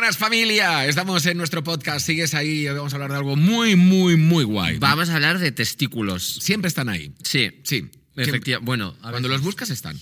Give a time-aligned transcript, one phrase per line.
[0.00, 3.76] buenas familia, estamos en nuestro podcast, sigues ahí, hoy vamos a hablar de algo muy,
[3.76, 4.78] muy, muy guay.
[4.78, 6.38] Vamos a hablar de testículos.
[6.40, 7.12] Siempre están ahí.
[7.22, 7.86] Sí, Sí.
[8.16, 8.64] efectivamente.
[8.64, 10.00] Bueno, a Cuando veces- los buscas están.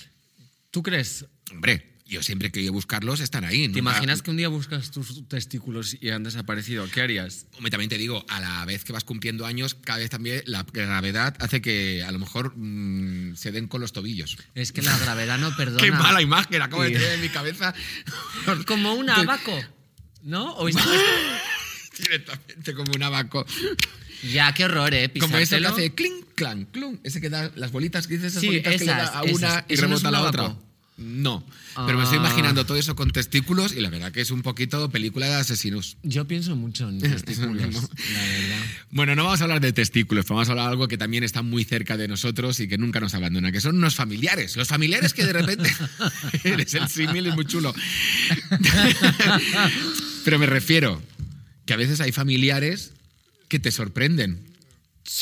[0.71, 1.27] ¿Tú crees?
[1.51, 3.69] Hombre, yo siempre que ido a buscarlos están ahí.
[3.71, 6.89] ¿Te imaginas que un día buscas tus testículos y han desaparecido?
[6.89, 7.47] ¿Qué harías?
[7.57, 10.63] Hombre, también te digo, a la vez que vas cumpliendo años, cada vez también la
[10.63, 14.37] gravedad hace que a lo mejor mm, se den con los tobillos.
[14.55, 15.83] Es que la gravedad no perdona.
[15.83, 17.75] Qué mala imagen acabo de tener en mi cabeza.
[18.69, 19.61] Como un abaco,
[20.29, 20.55] ¿no?
[20.57, 20.67] O
[21.99, 23.45] Directamente como un abaco.
[24.33, 25.11] ya, qué horror, ¿eh?
[25.19, 25.69] Como ese que Pisártelo.
[25.71, 26.97] hace clink, clank, clung.
[27.03, 29.23] Ese que da las bolitas, que dices esas Sí, bolitas que le da esas, a
[29.23, 30.57] una y ¿Eso no es rebota a la otra.
[31.01, 31.45] No,
[31.87, 32.23] pero me estoy Ah.
[32.23, 35.97] imaginando todo eso con testículos y la verdad que es un poquito película de asesinos.
[36.03, 38.59] Yo pienso mucho en testículos, la verdad.
[38.91, 41.43] Bueno, no vamos a hablar de testículos, vamos a hablar de algo que también está
[41.43, 44.57] muy cerca de nosotros y que nunca nos abandona, que son unos familiares.
[44.57, 45.71] Los familiares que de repente.
[46.45, 47.73] Eres el símil, es muy chulo.
[50.25, 51.03] Pero me refiero
[51.67, 52.93] que a veces hay familiares
[53.49, 54.47] que te sorprenden.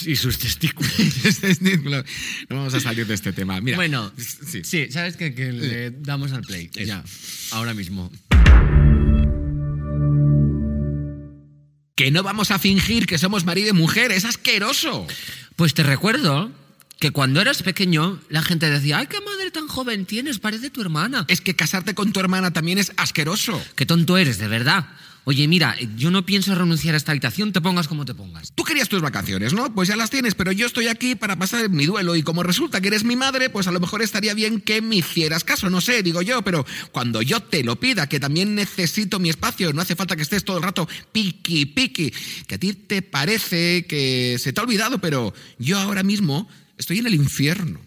[0.04, 0.90] Y sus testículos.
[2.48, 3.60] no vamos a salir de este tema.
[3.60, 4.64] Mira, bueno, sí.
[4.64, 5.16] sí, ¿sabes?
[5.16, 6.70] Que le damos al play.
[6.74, 6.84] Eso.
[6.84, 7.04] Ya,
[7.52, 8.10] ahora mismo.
[11.94, 15.06] Que no vamos a fingir que somos marido y mujer, es asqueroso.
[15.54, 16.52] Pues te recuerdo
[16.98, 20.38] que cuando eras pequeño, la gente decía, ¡ay, qué madre tan joven tienes!
[20.38, 21.24] Parece tu hermana.
[21.28, 23.62] Es que casarte con tu hermana también es asqueroso.
[23.74, 24.86] Qué tonto eres, de verdad.
[25.28, 28.52] Oye, mira, yo no pienso renunciar a esta habitación, te pongas como te pongas.
[28.54, 29.74] Tú querías tus vacaciones, ¿no?
[29.74, 32.80] Pues ya las tienes, pero yo estoy aquí para pasar mi duelo y como resulta
[32.80, 35.80] que eres mi madre, pues a lo mejor estaría bien que me hicieras caso, no
[35.80, 39.82] sé, digo yo, pero cuando yo te lo pida, que también necesito mi espacio, no
[39.82, 42.12] hace falta que estés todo el rato piqui, piqui,
[42.46, 46.48] que a ti te parece que se te ha olvidado, pero yo ahora mismo
[46.78, 47.80] estoy en el infierno.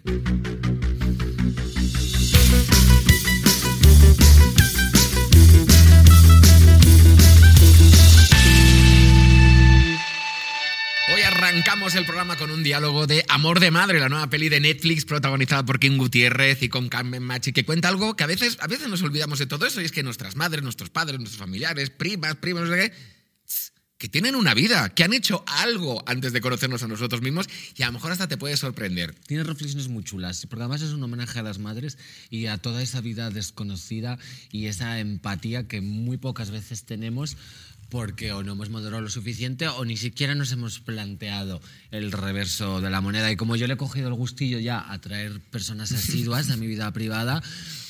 [11.11, 14.59] Hoy arrancamos el programa con un diálogo de Amor de Madre, la nueva peli de
[14.59, 18.57] Netflix protagonizada por Kim Gutiérrez y con Carmen Machi, que cuenta algo que a veces,
[18.59, 21.39] a veces nos olvidamos de todo eso, y es que nuestras madres, nuestros padres, nuestros
[21.39, 23.18] familiares, primas, primos, no sé qué,
[23.99, 27.83] que tienen una vida, que han hecho algo antes de conocernos a nosotros mismos y
[27.83, 29.13] a lo mejor hasta te puede sorprender.
[29.27, 31.97] Tienes reflexiones muy chulas, porque además es un homenaje a las madres
[32.29, 34.17] y a toda esa vida desconocida
[34.53, 37.35] y esa empatía que muy pocas veces tenemos
[37.89, 41.59] porque o no hemos madurado lo suficiente o ni siquiera nos hemos planteado
[41.91, 43.31] el reverso de la moneda.
[43.31, 46.67] Y como yo le he cogido el gustillo ya a traer personas asiduas a mi
[46.67, 47.41] vida privada,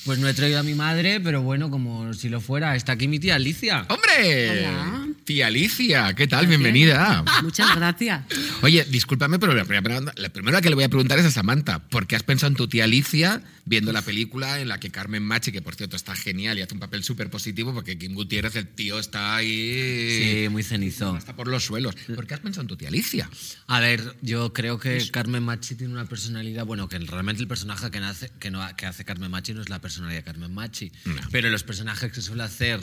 [0.06, 3.08] pues no he traído a mi madre, pero bueno, como si lo fuera, está aquí
[3.08, 3.86] mi tía Alicia.
[3.90, 4.50] ¡Hombre!
[4.68, 5.08] Hola.
[5.26, 6.48] Tía Alicia, ¿qué tal?
[6.48, 7.24] Bienvenida.
[7.44, 8.24] Muchas gracias.
[8.64, 11.32] Oye, discúlpame, pero la primera, pregunta- la primera que le voy a preguntar es a
[11.32, 11.80] Samantha.
[11.90, 15.22] ¿Por qué has pensado en tu tía Alicia viendo la película en la que Carmen
[15.22, 18.56] Machi, que por cierto está genial y hace un papel súper positivo, porque Kim Gutiérrez,
[18.56, 20.42] el tío, está ahí.
[20.44, 21.16] Sí, muy cenizo.
[21.16, 21.94] Está por los suelos.
[22.16, 23.30] ¿Por qué has pensado en tu tía Alicia?
[23.68, 27.92] A ver, yo creo que Carmen Machi tiene una personalidad, bueno, que realmente el personaje
[27.92, 30.92] que, nace, que, no, que hace Carmen Machi no es la personalidad de Carmen Machi,
[31.06, 31.22] No.
[31.32, 32.80] pero los personajes que suele hacer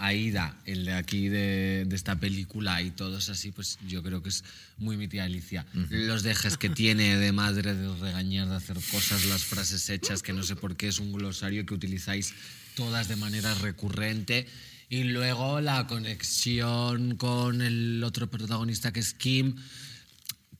[0.00, 4.28] Aida, el de aquí de, de esta película y todos así, pues yo creo que
[4.28, 4.44] es
[4.76, 5.66] muy mi tía Alicia.
[5.90, 10.32] Los dejes que tiene de madre, de regañar, de hacer cosas, las frases hechas, que
[10.32, 12.32] no sé por qué es un glosario que utilizáis
[12.76, 14.46] todas de manera recurrente.
[14.88, 19.56] Y luego la conexión con el otro protagonista que es Kim,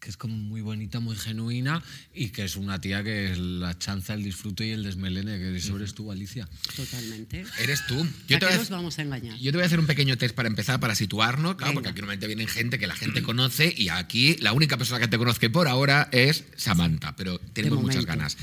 [0.08, 1.82] que es como muy bonita, muy genuina
[2.14, 5.54] y que es una tía que es la chanza, el disfrute y el desmelene, que
[5.54, 6.48] eso eres tú, Alicia.
[6.74, 7.44] Totalmente.
[7.58, 8.00] Eres tú.
[8.00, 9.36] ¿A Yo te, qué a, nos vamos a engañar?
[9.36, 11.74] yo te voy a hacer un pequeño test para empezar, para situarnos, claro, Venga.
[11.74, 15.08] porque aquí normalmente vienen gente que la gente conoce y aquí la única persona que
[15.08, 18.38] te conozca por ahora es Samantha, pero tenemos muchas ganas.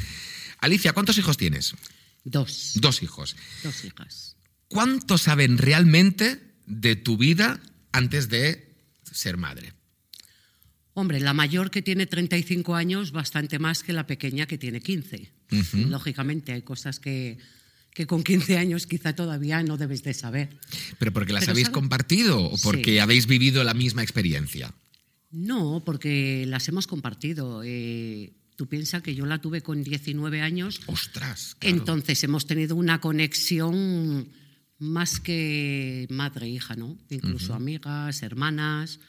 [0.59, 1.73] Alicia, ¿cuántos hijos tienes?
[2.23, 2.73] Dos.
[2.75, 3.35] Dos hijos.
[3.63, 4.35] Dos hijas.
[4.67, 7.59] ¿Cuánto saben realmente de tu vida
[7.91, 8.71] antes de
[9.11, 9.74] ser madre?
[10.97, 15.29] Hombre, la mayor que tiene 35 años, bastante más que la pequeña que tiene 15.
[15.89, 17.37] Lógicamente, hay cosas que,
[17.93, 20.57] que con 15 años quizá todavía no debes de saber.
[20.97, 22.99] ¿Pero porque las Pero habéis sabe- compartido o porque Sí.
[22.99, 24.73] habéis vivido la misma experiencia?
[25.31, 27.61] No, porque las hemos compartido.
[27.65, 31.57] Eh, tú piensas que yo la tuve con 19 años, ¡Ostras!
[31.59, 31.75] claro.
[31.75, 34.29] entonces hemos tenido una conexión
[34.79, 36.97] más que madre e hija, ¿no?
[37.09, 38.99] Incluso amigas, hermanas,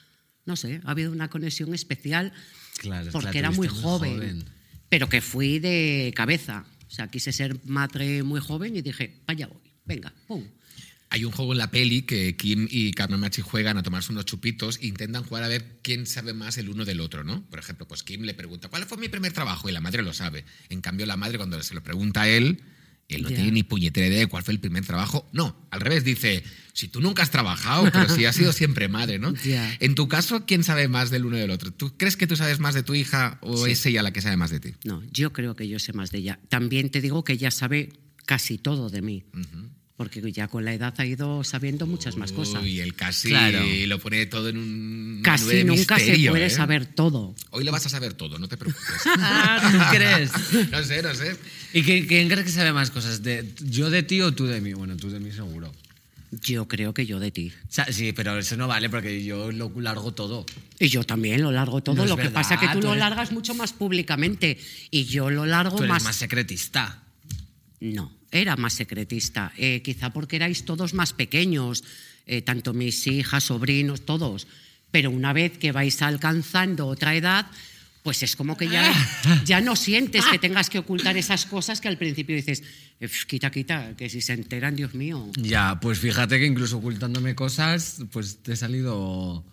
[0.46, 2.32] no sé, ha habido una conexión especial
[2.78, 4.44] Claro, porque era muy tuviste muy joven, joven.
[4.88, 6.64] pero que fui de cabeza.
[6.86, 10.44] O sea, quise ser madre muy joven y dije, vaya voy, venga, pum.
[11.08, 14.24] Hay un juego en la peli que Kim y Carmen Machi juegan a tomarse unos
[14.24, 17.44] chupitos e intentan jugar a ver quién sabe más el uno del otro, ¿no?
[17.48, 19.68] Por ejemplo, pues Kim le pregunta, ¿cuál fue mi primer trabajo?
[19.68, 20.44] Y la madre lo sabe.
[20.68, 22.60] En cambio, la madre cuando se lo pregunta a él,
[23.08, 25.28] Él no tiene ni puñetera idea de cuál fue el primer trabajo.
[25.32, 26.42] No, al revés, dice,
[26.72, 29.32] si tú nunca has trabajado, pero si has sido siempre madre, ¿no?
[29.34, 29.76] Ya.
[29.80, 31.72] En tu caso, ¿quién sabe más del uno y del otro?
[31.72, 34.36] ¿Tú crees que tú sabes más de tu hija o es ella la que sabe
[34.36, 34.74] más de ti?
[34.84, 36.40] No, yo creo que yo sé más de ella.
[36.48, 37.90] También te digo que ella sabe
[38.26, 39.24] casi todo de mí.
[39.96, 42.62] Porque ya con la edad ha ido sabiendo muchas más cosas.
[42.62, 43.64] Uy, él casi Claro.
[43.86, 46.50] lo pone todo en un Casi nube de nunca misterio, se puede ¿eh?
[46.50, 47.34] saber todo.
[47.50, 48.86] Hoy lo vas a saber todo, no te preocupes.
[49.18, 50.30] Ah, ¿Tú crees?
[50.70, 51.36] no sé, no sé.
[51.72, 53.22] ¿Y quién, quién crees que sabe más cosas?
[53.22, 54.74] De, ¿Yo de ti o tú de mí?
[54.74, 55.72] Bueno, tú de mí seguro.
[56.42, 57.50] Yo creo que yo de ti.
[57.66, 60.44] O sea, sí, pero eso no vale porque yo lo largo todo.
[60.78, 61.94] Y yo también lo largo todo.
[61.96, 64.58] No lo que verdad, pasa es que tú, tú lo eres- largas mucho más públicamente.
[64.90, 66.02] Y yo lo largo Tú eres más.
[66.04, 67.02] más secretista.
[67.80, 69.52] No, era más secretista.
[69.56, 71.84] Eh, quizá porque erais todos más pequeños,
[72.26, 74.46] eh, tanto mis hijas, sobrinos, todos.
[74.90, 77.46] Pero una vez que vais alcanzando otra edad,
[78.02, 78.94] pues es como que ya,
[79.44, 82.62] ya no sientes que tengas que ocultar esas cosas que al principio dices,
[83.00, 85.28] "Ef, quita, quita, que si se enteran, Dios mío.
[85.36, 89.44] Ya, pues fíjate que incluso ocultándome cosas, pues te he salido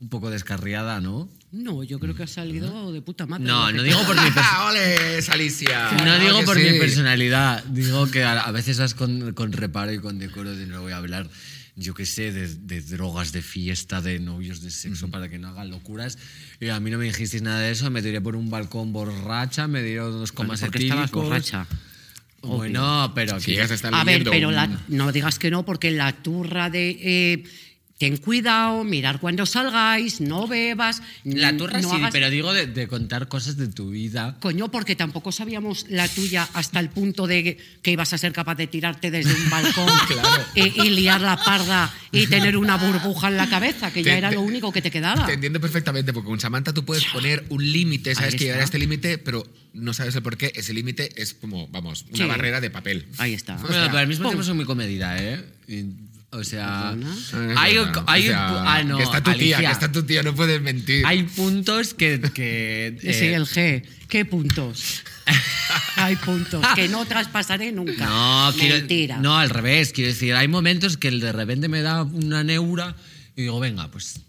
[0.00, 1.28] un poco descarriada, ¿no?
[1.52, 3.44] No, yo creo que ha salido de puta madre.
[3.44, 4.46] No, no digo por mi persona.
[4.52, 5.90] ¡Ah, ole, Alicia!
[5.92, 6.64] No Claro digo que por sí.
[6.70, 10.66] mi personalidad, digo que a, a veces vas con, con reparo y con decoro de
[10.66, 11.28] no voy a hablar,
[11.76, 15.48] yo qué sé, de, de drogas, de fiesta, de novios, de sexo, para que no
[15.48, 16.18] hagan locuras.
[16.60, 19.66] Y a mí no me dijisteis nada de eso, me tiré por un balcón borracha,
[19.66, 21.24] me dieron dos comas porque estabas etílicos.
[21.24, 21.66] borracha.
[22.42, 25.38] Bueno, pero Si que- llegas a estar A ver, leyendo pero un- la- no digas
[25.38, 27.44] que no, porque la turra de eh,
[27.98, 31.00] ten cuidado, mirar cuando salgáis, no bebas.
[31.24, 34.36] La turra no sí, hagas- pero digo de, de contar cosas de tu vida.
[34.40, 38.56] Coño, porque tampoco sabíamos la tuya hasta el punto de que ibas a ser capaz
[38.56, 39.88] de tirarte desde un balcón
[40.54, 44.28] y, y liar la parda y tener una burbuja en la cabeza, que ya era
[44.28, 45.24] te- lo único que te quedaba.
[45.26, 48.64] Te entiendo perfectamente, porque con Samantha tú puedes poner un límite, sabes que llegar a
[48.64, 50.52] este límite, pero no sabes el por qué.
[50.54, 52.28] Ese límite es como, vamos, una Sí.
[52.28, 53.06] barrera de papel.
[53.18, 53.56] Ahí está.
[53.62, 54.32] Bueno, pero al mismo pum.
[54.32, 55.42] tiempo soy muy comedida, ¿eh?
[55.68, 55.84] Y-
[56.36, 56.90] o sea,
[57.56, 58.04] hay, verdad.
[58.06, 60.34] hay O sea, pu- ah, no, que está tu tía, que está tu tía, no
[60.34, 61.04] puedes mentir.
[61.06, 62.20] Hay puntos que.
[62.34, 63.84] que Ese eh, el G.
[64.08, 65.02] ¿Qué puntos?
[65.96, 68.06] Hay puntos que no traspasaré nunca.
[68.06, 69.18] No, quiero- Mentira.
[69.18, 69.92] no, al revés.
[69.92, 72.94] Quiero decir, hay momentos que de repente me da una neura
[73.34, 74.20] y digo, venga, pues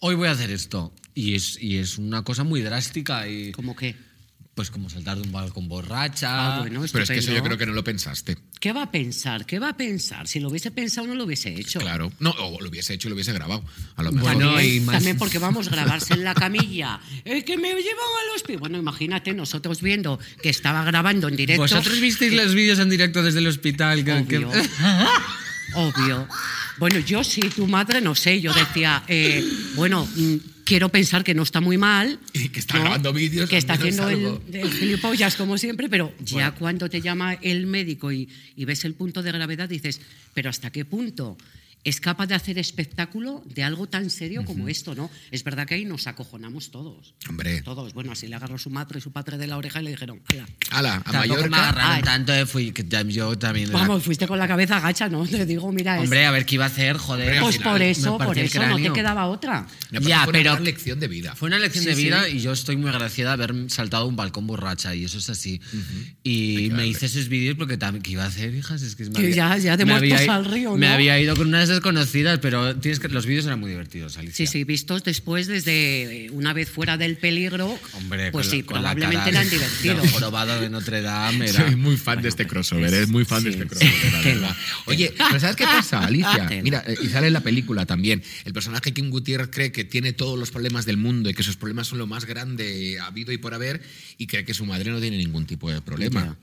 [0.00, 0.94] hoy voy a hacer esto.
[1.14, 3.96] Y es, y es una cosa muy drástica y ¿Cómo qué?
[4.54, 6.56] pues como saltar de un balcón borracha.
[6.56, 8.36] Ah, bueno, pero es que eso yo creo que no lo pensaste.
[8.64, 9.44] ¿Qué va a pensar?
[9.44, 10.26] ¿Qué va a pensar?
[10.26, 11.80] Si lo hubiese pensado, no lo hubiese hecho.
[11.80, 12.10] Claro.
[12.18, 13.62] No, o lo hubiese hecho y lo hubiese grabado.
[13.96, 14.32] A lo mejor.
[14.36, 16.98] Bueno, También, y más- también porque vamos a grabarse en la camilla.
[17.26, 18.58] Eh, que me llevan a los pies.
[18.58, 21.60] Bueno, imagínate, nosotros viendo que estaba grabando en directo.
[21.60, 24.02] ¿Vosotros visteis los vídeos en directo desde el hospital?
[24.02, 24.50] Que- que- Obvio.
[25.74, 26.28] Obvio.
[26.78, 28.40] Bueno, yo sí, tu madre, no sé.
[28.40, 29.44] Yo decía, eh,
[29.74, 32.18] bueno, mm, quiero pensar que no está muy mal.
[32.32, 36.52] Y que está grabando vídeos, Que está haciendo el, el gilipollas, como siempre, pero ya
[36.52, 40.00] cuando te llama el médico y, y ves el punto de gravedad, dices,
[40.32, 41.36] pero ¿hasta qué punto?
[41.84, 45.10] Es capaz de hacer espectáculo de algo tan serio como esto, ¿no?
[45.30, 47.14] Es verdad que ahí nos acojonamos todos.
[47.28, 47.60] Hombre.
[47.62, 47.92] Todos.
[47.92, 50.22] Bueno, así le agarró su madre y su padre de la oreja y le dijeron,
[50.30, 50.46] "Hala".
[50.70, 51.56] Ala, a Tampoco me Mallorca.
[51.68, 52.02] agarraron Ay.
[52.02, 53.70] tanto, eh, fui, que yo también.
[53.70, 55.24] Vamos, fuiste con la cabeza gacha, ¿no?
[55.26, 57.40] Te digo, mira, es- Hombre, a ver qué iba a hacer, joder.
[57.40, 59.66] Pues por me eso, por eso no te quedaba otra.
[59.90, 61.34] Me Ya, fue una pero- gran lección de vida.
[61.34, 62.38] Fue una lección Sí, de vida sí.
[62.38, 65.60] y yo estoy muy agradecida de haber saltado un balcón borracha y eso es así.
[66.22, 68.80] Y me hice esos vídeos porque también, ¿qué iba a hacer, hijas?
[68.82, 70.94] Es que me Que ya- ya de me muertos había- al río, Me ¿no?
[70.94, 74.34] había ido con unas desconocidas, pero tienes que, los vídeos eran muy divertidos, Alicia.
[74.46, 78.62] Sí, sí, vistos después desde eh, una vez fuera del peligro, Hombre, pues con sí,
[78.62, 80.10] con la probablemente cara eran divertidos.
[80.12, 81.48] jorobado de Notre Dame.
[81.48, 84.56] era- Soy muy fan de este crossover, es muy fan de este crossover, la verdad.
[84.86, 86.48] Oye, ¿pero ¿sabes qué pasa, Alicia?
[86.62, 88.22] Mira, eh, y sale en la película también.
[88.44, 91.56] El personaje Kim Gutiérrez cree que tiene todos los problemas del mundo y que sus
[91.56, 93.82] problemas son lo más grande habido y por haber
[94.18, 96.36] y cree que su madre no tiene ningún tipo de problema.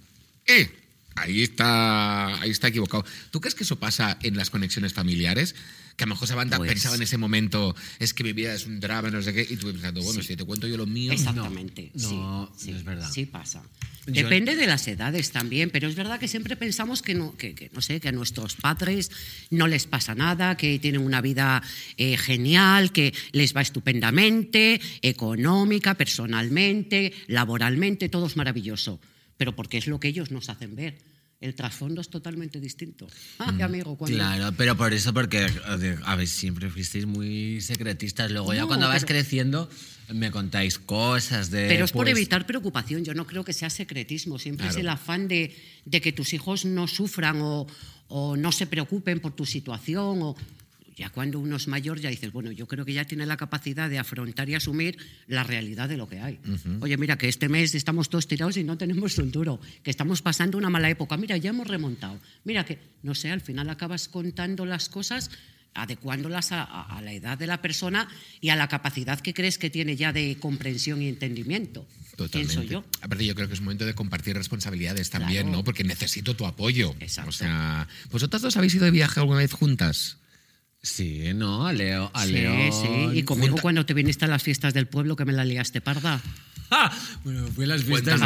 [0.47, 0.69] Eh,
[1.15, 3.05] ahí está, ahí está equivocado.
[3.31, 5.55] ¿Tú crees que eso pasa en las conexiones familiares?
[5.97, 8.65] Que a lo mejor Samantha Pues- pensaba en ese momento, es que mi vida es
[8.65, 11.11] un drama, no sé qué, y tú pensando, bueno, si te cuento yo lo mío.
[11.11, 11.91] Exactamente.
[11.93, 13.11] No, sí, no, sí, no es verdad.
[13.11, 13.61] Sí pasa.
[14.07, 17.53] Yo- Depende de las edades también, pero es verdad que siempre pensamos que no, que,
[17.53, 19.11] que, no sé, que a nuestros padres
[19.51, 21.61] no les pasa nada, que tienen una vida
[21.97, 28.99] eh, genial, que les va estupendamente, económica, personalmente, laboralmente, todo es maravilloso.
[29.41, 30.99] Pero porque es lo que ellos nos hacen ver.
[31.39, 33.07] El trasfondo es totalmente distinto.
[33.39, 34.15] Ay, amigo, cuando...
[34.15, 38.29] Claro, pero por eso, porque eh, a ver, siempre fuisteis muy secretistas.
[38.29, 39.67] Luego ya No, cuando vas pero- creciendo
[40.13, 41.67] me contáis cosas de...
[41.69, 43.03] Pero es por pues, evitar preocupación.
[43.03, 44.37] Yo no creo que sea secretismo.
[44.37, 44.81] Siempre es Claro.
[44.81, 45.55] el afán de,
[45.85, 47.65] de que tus hijos no sufran o,
[48.09, 50.21] o no se preocupen por tu situación.
[50.21, 50.35] O,
[50.95, 53.89] ya cuando uno es mayor ya dices, bueno, yo creo que ya tiene la capacidad
[53.89, 56.39] de afrontar y asumir la realidad de lo que hay.
[56.81, 60.21] Oye, mira, que este mes estamos todos tirados y no tenemos un duro, que estamos
[60.21, 62.19] pasando una mala época, mira, ya hemos remontado.
[62.43, 65.31] Mira que, no sé, al final acabas contando las cosas
[65.73, 68.09] adecuándolas a, a- a la edad de la persona
[68.41, 71.87] y a la capacidad que crees que tiene ya de comprensión y entendimiento.
[72.17, 72.53] Totalmente.
[72.55, 72.83] Pienso yo.
[73.01, 75.57] Aparte, yo creo que es momento de compartir responsabilidades también, Claro.
[75.59, 75.63] ¿no?
[75.63, 76.93] Porque necesito tu apoyo.
[76.99, 77.29] Exacto.
[77.29, 80.17] O sea, ¿vosotras dos habéis ido de viaje alguna vez juntas?
[80.83, 81.67] Sí, ¿no?
[81.67, 82.09] A Leo.
[82.13, 82.71] A Sí, León.
[82.71, 83.19] sí.
[83.19, 85.81] Y conmigo Junta- cuando te viniste a las fiestas del pueblo que me la liaste
[85.81, 86.21] parda.
[86.73, 86.89] Ah,
[87.25, 88.17] bueno, fui a las fiestas,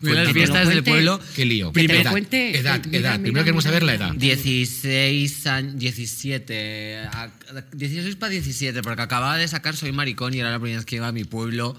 [0.00, 0.90] fui a las fiestas del cuente.
[0.92, 1.20] pueblo.
[1.34, 1.72] Qué lío.
[1.72, 2.56] Que te lo edad, cuente.
[2.56, 3.10] edad, Mira, edad.
[3.14, 4.12] mira, Primero queremos saber la edad.
[4.12, 7.32] 16 años, 17, a-
[7.72, 10.94] 16 para 17, porque acababa de sacar Soy Maricón y era la primera vez que
[10.94, 11.76] iba a mi pueblo.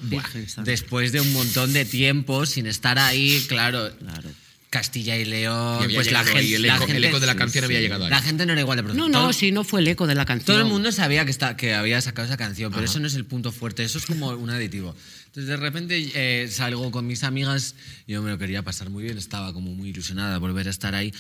[0.48, 0.70] Santa.
[0.70, 3.90] Después de un montón de tiempo sin estar ahí, claro.
[4.00, 4.30] Claro.
[4.70, 7.26] Castilla y León, Y pues la ahí, gente, el la eco- el gente- eco de
[7.28, 8.10] la canción había llegado ahí.
[8.12, 9.18] La gente no era igual de No, profunda.
[9.18, 10.46] no, Todo- si no fue el eco de la canción.
[10.46, 13.16] todo el mundo sabía que, está, que había sacado esa canción, pero eso no es
[13.16, 14.96] el punto fuerte, eso es como un aditivo.
[15.26, 17.74] Entonces de repente eh, salgo con mis amigas,
[18.08, 20.94] yo me lo quería pasar muy bien, estaba como muy ilusionada de volver a estar
[20.96, 21.14] ahí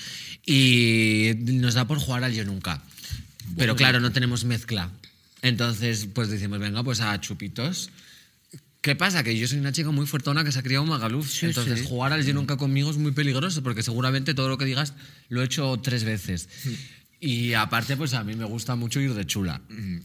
[0.46, 2.82] y nos da por jugar al yo nunca.
[3.58, 4.91] Pero claro, no tenemos mezcla.
[5.41, 7.89] Entonces pues decimos, venga, pues a chupitos.
[8.81, 9.24] ¿Qué pasa?
[9.24, 11.29] Que yo soy una chica muy fuertona que se ha criado en Magaluf.
[11.29, 11.86] Sí, entonces sí.
[11.86, 14.93] jugar al yo nunca conmigo es muy peligroso porque seguramente todo lo que digas
[15.27, 16.48] lo he hecho tres veces.
[17.21, 19.62] Y aparte, pues a mí me gusta mucho ir de chula.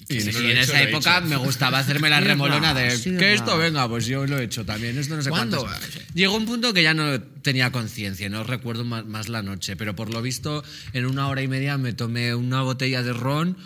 [0.09, 3.35] Y, he en hecho, esa he época me gustaba hacerme la remolona de sí, que
[3.35, 4.99] esto venga, pues yo lo he hecho también.
[4.99, 5.61] Esto no sé ¿Cuándo?
[5.61, 5.91] cuántos.
[6.13, 9.95] Llegó un punto que ya no tenía conciencia, no recuerdo más, más la noche, pero
[9.95, 13.57] por lo visto en una hora y media me tomé una botella de ron,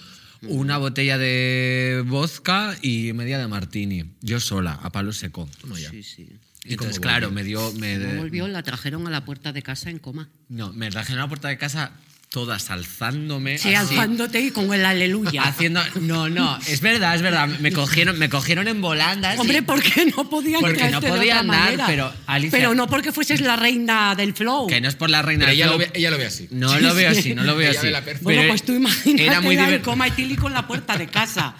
[0.42, 4.12] una botella de vodka y media de martini.
[4.20, 5.48] Yo sola, a palo seco.
[5.74, 6.22] Sí, sí.
[6.64, 7.72] ¿Y cómo Entonces, claro, me dio...
[7.74, 10.28] Me, volvió, la trajeron a la puerta de casa en coma.
[10.48, 11.92] no, me trajeron a la puerta de casa
[12.30, 13.56] todas alzándome.
[13.58, 15.42] Sí, así, alzándote y con el aleluya.
[15.44, 17.48] Haciendo, no, no, es verdad, es verdad.
[17.60, 19.38] Me cogieron, me cogieron en volandas.
[19.38, 21.86] Hombre, y- porque no podían Porque traerte no podía andar, manera.
[21.86, 24.66] pero, Alicia- Pero no porque fueses la reina del flow.
[24.66, 25.86] que no es por la reina Pero del ella lo, flow.
[25.92, 26.48] ve, ella lo ve así.
[26.50, 27.18] No Sí, lo veo sí.
[27.20, 27.86] así, no lo veo Ella así.
[27.86, 28.24] ve la perfecta.
[28.24, 29.90] Bueno, pues tú imagínate Era muy en divertido.
[29.90, 31.54] coma etílico en la puerta de casa.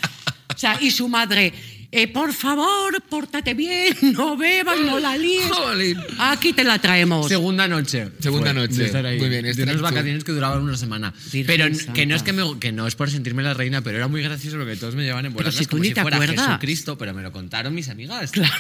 [0.55, 1.55] O sea, y su madre,
[1.91, 5.51] eh, por favor, pórtate bien, no bebas, no la líes.
[5.51, 5.97] Jolín.
[6.19, 7.29] Aquí te la traemos.
[7.29, 8.11] Segunda noche.
[8.21, 8.75] Segunda Fue, noche.
[8.75, 9.19] de estar ahí.
[9.19, 9.83] Muy bien, De este unas tú.
[9.83, 11.15] vacaciones que duraban una semana.
[11.33, 11.93] Virgen pero n- santa.
[11.95, 14.23] que no es que, me- que no es por sentirme la reina, pero era muy
[14.23, 16.47] gracioso porque todos me llevaban en volandas si tú como ni si te fuera acuerdas.
[16.47, 18.33] Jesucristo, pero me lo contaron mis amigas.
[18.33, 18.55] Claro.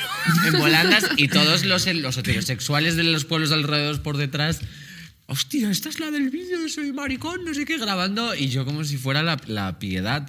[0.46, 4.60] En volandas y todos los, los heterosexuales de los pueblos alrededor por detrás.
[5.26, 8.34] Hostia, esta es la del vídeo, soy maricón, no sé qué, grabando.
[8.34, 10.26] Y yo como si fuera la, la piedad.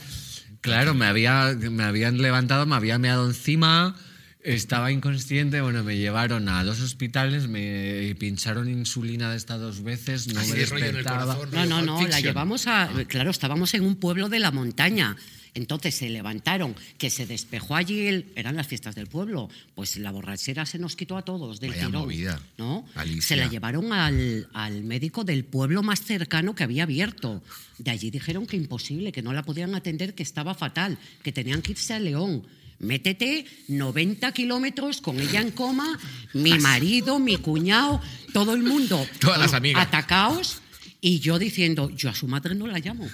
[0.62, 3.96] Claro, me, había, me habían levantado, me había meado encima,
[4.42, 5.62] estaba inconsciente.
[5.62, 10.52] Bueno, me llevaron a dos hospitales, me pincharon insulina de estas dos veces, no Así
[10.54, 11.36] me despertaba.
[11.36, 11.50] corazón.
[11.52, 12.90] No, no, no, la llevamos a...
[13.08, 15.16] Claro, estábamos en un pueblo de la montaña.
[15.54, 20.12] Entonces se levantaron, que se despejó allí, el- eran las fiestas del pueblo, pues la
[20.12, 22.40] borrachera se nos quitó a todos del Vaya tirón, movida.
[22.58, 22.86] ¿no?
[22.96, 23.22] Alicia.
[23.30, 27.42] Se la llevaron al, al médico del pueblo más cercano que había abierto.
[27.78, 31.62] De allí dijeron que imposible, que no la podían atender, que estaba fatal, que tenían
[31.62, 32.46] que irse a León.
[32.80, 36.00] Métete 90 kilómetros con ella en coma,
[36.34, 38.02] mi marido, mi cuñado,
[38.34, 39.06] todo el mundo.
[39.20, 39.86] Todas las amigas.
[39.86, 40.62] Atacaos.
[41.02, 43.08] Y yo diciendo, yo a su madre no la llamo.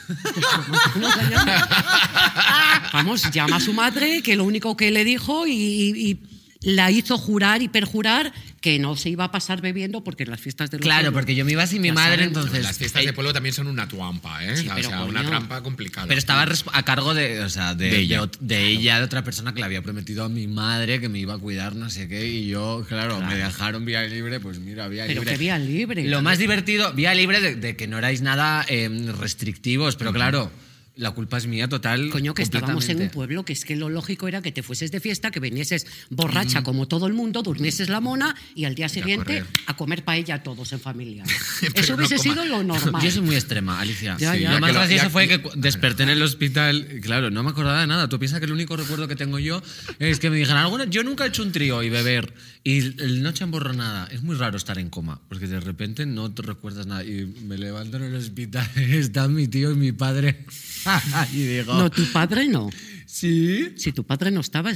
[0.96, 1.52] No la llamo.
[2.94, 6.20] Vamos, llama a su madre, que lo único que le dijo y
[6.66, 10.42] la hizo jurar y perjurar que no se iba a pasar bebiendo porque en las
[10.42, 12.64] fiestas de los Claro, pueblos- porque yo me iba sin mi madre, entonces.
[12.64, 14.58] Las fiestas eh, de pueblo también son una trampa, ¿eh?
[14.58, 16.08] Sí, o pero sea, una trampa complicada.
[16.08, 18.28] Pero estaba a cargo de, o sea, de, De ella.
[18.40, 21.38] de ella, otra persona que le había prometido a mi madre que me iba a
[21.38, 25.22] cuidar, no sé qué, y yo, claro, me dejaron vía libre, pues mira, vía Pero
[25.22, 25.34] libre.
[25.34, 26.04] qué vía libre.
[26.06, 30.52] Lo más divertido, vía libre de, de que no erais nada eh, restrictivos, pero claro,
[30.98, 32.10] la culpa es mía total.
[32.10, 34.92] Coño, que estábamos en un pueblo que es que lo lógico era que te fueses
[34.92, 38.88] de fiesta, que vinieses borracha como todo el mundo, durmieses la mona y al día
[38.90, 39.46] siguiente correr.
[39.68, 41.24] a comer paella todos en familia.
[41.74, 43.02] Eso no hubiese coma- sido lo normal.
[43.04, 44.16] Yo soy muy extrema, Alicia.
[44.20, 44.54] Ya, Sí, ya.
[44.54, 46.88] Lo más gracioso fue que desperté en el hospital.
[47.02, 48.08] Claro, no me acordaba de nada.
[48.10, 49.62] Tú piensas que el único recuerdo que tengo yo
[50.00, 52.34] es que me dijeron, alguna, yo nunca he hecho un trío y beber.
[52.68, 54.08] Y el noche emborronada.
[54.08, 57.04] Es muy raro estar en coma, porque de repente no te recuerdas nada.
[57.04, 60.48] Y me levanto en el hospital, está mi tío y mi padre.
[61.32, 62.72] y digo, No, tu padre no.
[63.06, 63.72] ¿sí?
[63.78, 64.74] Si tu padre no estaba,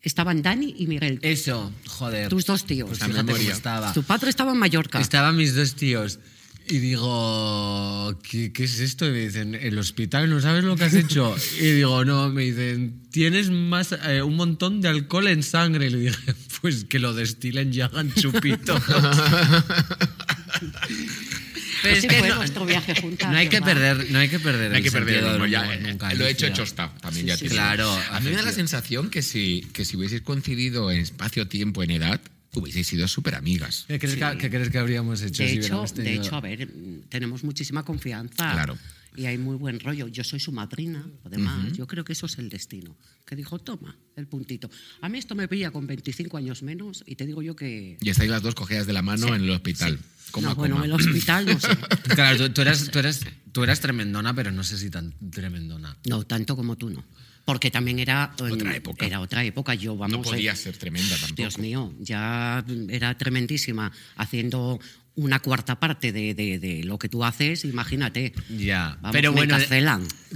[0.00, 1.18] estaban Dani y Miguel.
[1.22, 2.28] Eso, joder.
[2.28, 2.88] Tus dos tíos.
[2.88, 3.52] Pues La memoria.
[3.52, 3.92] estaba.
[3.92, 5.00] Tu padre estaba en Mallorca.
[5.00, 6.20] Estaban mis dos tíos.
[6.66, 9.06] Y digo, ¿qué, qué es esto?
[9.06, 11.36] Y me dicen, el hospital, ¿no sabes lo que has hecho?
[11.60, 15.86] Y digo, no, me dicen, tienes más, eh, un montón de alcohol en sangre.
[15.86, 16.16] Y le dije,
[16.62, 18.80] pues que lo destilen y hagan chupito.
[21.82, 23.30] Pero Ese es que no- nuestro viaje juntas.
[23.30, 25.74] No hay que perder, no hay que perder No hay el que perder el ya,
[25.74, 26.90] eh, nunca, lo he hecho, hecho está.
[26.94, 27.50] También Sí, ya sí, te.
[27.50, 31.82] Claro, A mí me da la sensación que si, que si hubieseis coincidido en espacio-tiempo,
[31.82, 32.22] en edad,
[32.60, 33.84] hubieseis sido súper amigas.
[33.88, 36.68] ¿Qué crees, que, qué crees que habríamos hecho De si hecho, de hecho, a ver,
[37.08, 38.52] tenemos muchísima confianza.
[38.52, 38.78] Claro.
[39.16, 40.08] Y hay muy buen rollo.
[40.08, 41.72] Yo soy su madrina, además.
[41.74, 42.96] Yo creo que eso es el destino.
[43.24, 44.68] Que dijo, toma, el puntito.
[45.02, 47.96] A mí esto me pilla con 25 años menos y te digo yo que...
[48.00, 49.98] Y estáis las dos cogidas de la mano Sí, en el hospital.
[49.98, 50.30] sí.
[50.32, 50.86] Coma, no, bueno, coma.
[50.86, 51.68] en el hospital no sé.
[52.14, 53.20] Claro, tú, tú eras, tú, eras,
[53.52, 55.96] tú eras tremendona, pero no sé si tan tremendona.
[56.08, 57.04] No, tanto como tú no.
[57.44, 58.32] Porque también era...
[58.40, 59.04] Otra época.
[59.06, 59.74] Era otra época.
[59.74, 60.16] Yo, vamos...
[60.18, 61.34] No podía eh, ser tremenda tampoco.
[61.36, 64.80] Dios mío, ya era tremendísima haciendo
[65.16, 68.32] una cuarta parte de, de- de lo que tú haces, imagínate.
[68.58, 69.56] Ya, Vamos, pero bueno,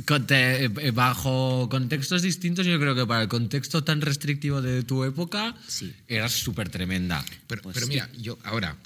[0.06, 5.02] conte- eh, bajo contextos distintos, yo creo que para el contexto tan restrictivo de tu
[5.02, 5.92] época, Sí.
[6.06, 7.24] eras súper tremenda.
[7.48, 7.92] Pero, Pues pero sí.
[7.94, 8.76] mira, yo ahora,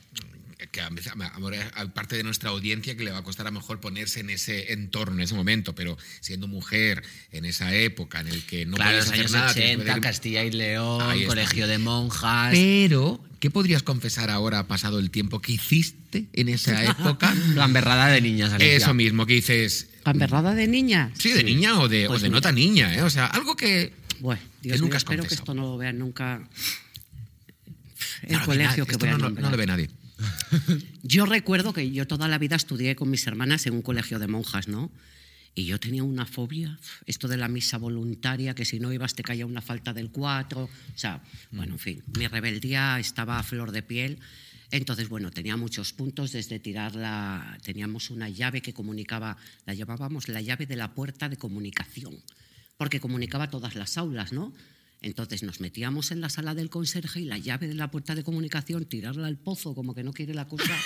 [0.73, 3.51] que a veces- ahora hay parte de nuestra audiencia que le va a costar a
[3.51, 8.21] lo mejor ponerse en ese entorno, en ese momento, pero siendo mujer en esa época
[8.21, 10.51] en el que no claro, los hacer años nada, tienes que 80, pedir- Castilla y
[10.51, 11.29] León, Ahí está.
[11.29, 12.53] colegio de monjas.
[12.53, 16.83] Pero, ¿qué podrías confesar ahora, pasado el tiempo, que hiciste en esa
[17.19, 17.35] época?
[17.55, 18.73] Gamberrada de niñas, Alicia.
[18.75, 21.13] Eso mismo, que dices, ¿Gamberrada de niña?
[21.19, 22.37] sí, de niña o de, Pues o de mira.
[22.39, 23.03] nota niña, ¿eh?
[23.03, 23.93] O sea, algo que...
[24.21, 26.41] Bueno, Que Dios nunca mío, has espero que esto no lo vean nunca
[28.23, 29.91] el colegio que esto voy a no, no lo ve nadie.
[31.03, 34.29] Yo recuerdo que yo toda la vida estudié con mis hermanas en un colegio de
[34.29, 34.91] monjas, ¿no?
[35.55, 39.23] Y yo tenía una fobia, esto de la misa voluntaria, que si no ibas te
[39.23, 40.65] caía una falta del cuatro.
[40.65, 44.19] O sea, bueno, en fin, mi rebeldía estaba a flor de piel.
[44.71, 47.59] Entonces, bueno, tenía muchos puntos, desde tirar la...
[47.63, 49.37] Teníamos una llave que comunicaba,
[49.67, 52.17] la llamábamos la llave de la puerta de comunicación,
[52.79, 54.55] porque comunicaba todas las aulas, ¿no?
[55.03, 58.23] Entonces nos metíamos en la sala del conserje y la llave de la puerta de
[58.23, 60.77] comunicación, tirarla al pozo como que no quiere la cosa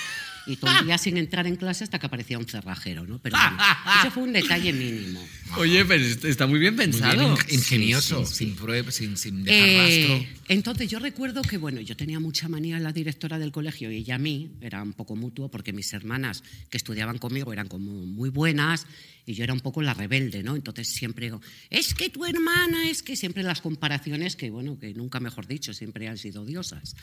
[0.47, 3.19] y todo el día sin entrar en clase hasta que aparecía un cerrajero, ¿no?
[3.21, 3.59] Pero bueno,
[4.01, 5.21] ese fue un detalle mínimo.
[5.59, 7.19] Oye, pero est- está muy bien Muy pensado.
[7.19, 8.45] bien, ing- ingenioso, sí, sí.
[8.47, 10.45] sin pruebas, sin, sin dejar Eh, rastro.
[10.49, 13.97] entonces yo recuerdo que bueno, yo tenía mucha manía en la directora del colegio y
[13.99, 17.91] ella a mí, era un poco mutuo porque mis hermanas que estudiaban conmigo eran como
[18.07, 18.87] muy buenas
[19.29, 20.55] y yo era un poco la rebelde, ¿no?
[20.55, 24.06] Entonces siempre digo, es que tu hermana, es que siempre las comparaciones
[24.37, 26.95] que bueno, que nunca mejor dicho, siempre han sido odiosas.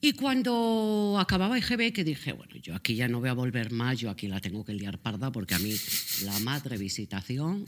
[0.00, 3.98] Y cuando acababa EGB, que dije, bueno, yo aquí ya no voy a volver más,
[3.98, 5.74] yo aquí la tengo que liar parda porque a mí
[6.24, 7.64] la madre visitación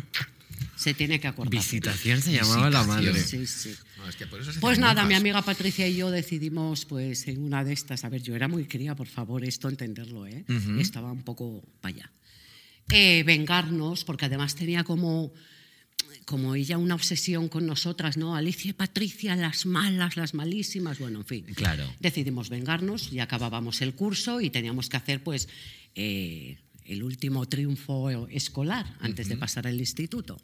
[0.76, 1.52] se tiene que acordar.
[1.52, 3.18] Visitación se llamaba la madre.
[3.18, 3.74] Sí, sí.
[3.96, 7.26] No, es que por eso se Pues nada, mi amiga Patricia y yo decidimos, pues
[7.28, 10.44] en una de estas, a ver, yo era muy cría, por favor, esto entenderlo, ¿eh?
[10.78, 12.12] Estaba un poco para allá.
[12.90, 15.32] Eh, vengarnos, porque además tenía como,
[16.24, 18.34] como ella una obsesión con nosotras, ¿no?
[18.34, 21.44] Alicia y Patricia, las malas, las malísimas, bueno, en fin.
[21.54, 21.84] Claro.
[22.00, 25.48] Decidimos vengarnos y acabábamos el curso y teníamos que hacer, pues,
[25.94, 30.40] eh, el último triunfo escolar antes de pasar al instituto.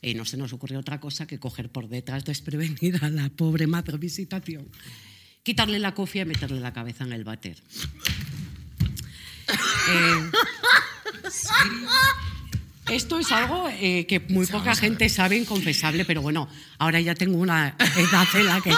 [0.00, 3.66] Y no se nos ocurrió otra cosa que coger por detrás desprevenida a la pobre
[3.66, 4.68] madre visitación,
[5.42, 7.62] quitarle la cofia y meterle la cabeza en el váter.
[9.90, 10.30] Eh,
[12.90, 16.48] esto es algo eh, que muy poca gente sabe, inconfesable, pero bueno,
[16.78, 18.72] ahora ya tengo una edad en la que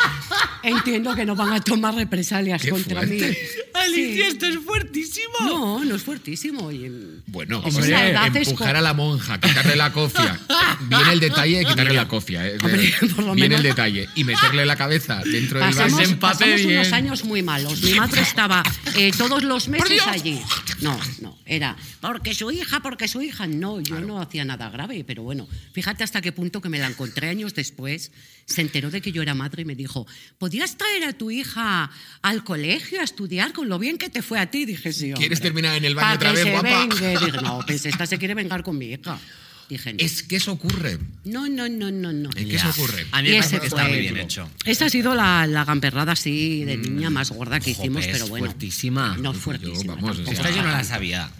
[0.62, 3.30] entiendo que no van a tomar represalias Qué contra fuerte.
[3.30, 3.36] mí.
[3.74, 4.20] Alicia, Sí.
[4.22, 5.34] esto es fuertísimo.
[5.44, 6.70] No, no es fuertísimo.
[6.70, 6.90] y,
[7.26, 10.38] Bueno, Esa hombre, edad es empujar a la monja, quitarle la cofia.
[10.80, 12.46] Viene el detalle de quitarle la cofia.
[12.46, 12.58] ¿eh?
[12.62, 14.08] Hombre, por lo Viene menos- el detalle.
[14.16, 16.16] Y meterle la cabeza dentro del vaso.
[16.18, 16.78] pasamos bien.
[16.78, 17.80] unos años muy malos.
[17.82, 18.62] Mi madre estaba
[18.96, 20.40] eh, todos los meses allí.
[20.80, 23.46] No, no, era porque su hija, porque su hija.
[23.46, 26.86] No, yo no hacía nada grave, pero bueno, fíjate hasta qué punto que me la
[26.88, 28.12] encontré años después.
[28.46, 30.06] Se enteró de que yo era madre y me dijo,
[30.38, 31.90] ¿podías traer a tu hija
[32.22, 34.64] al colegio a estudiar con lo bien que te fue a ti?
[34.64, 35.12] Dije, sí.
[35.12, 35.40] ¿Quieres hombre.
[35.40, 36.78] terminar en el baño otra que vez, guapa?
[36.86, 37.10] vengue.
[37.10, 39.18] Dije, no, pues esta se quiere vengar con mi hija.
[39.68, 39.98] Dije, no.
[40.00, 40.98] Es que eso ocurre.
[41.24, 42.28] No, no, no, no, no.
[42.34, 42.68] ¿En qué Ya.
[42.68, 43.06] eso ocurre?
[43.12, 44.50] A mí me parece que está muy bien hecho.
[44.64, 48.28] Esa ha sido la, la gamberrada así de niña más gorda que hicimos, pero es
[48.28, 48.46] bueno.
[48.46, 49.16] fuertísima.
[49.18, 49.94] No, Pues yo, fuertísima.
[49.94, 51.30] vamos, Esta yo no la sabía.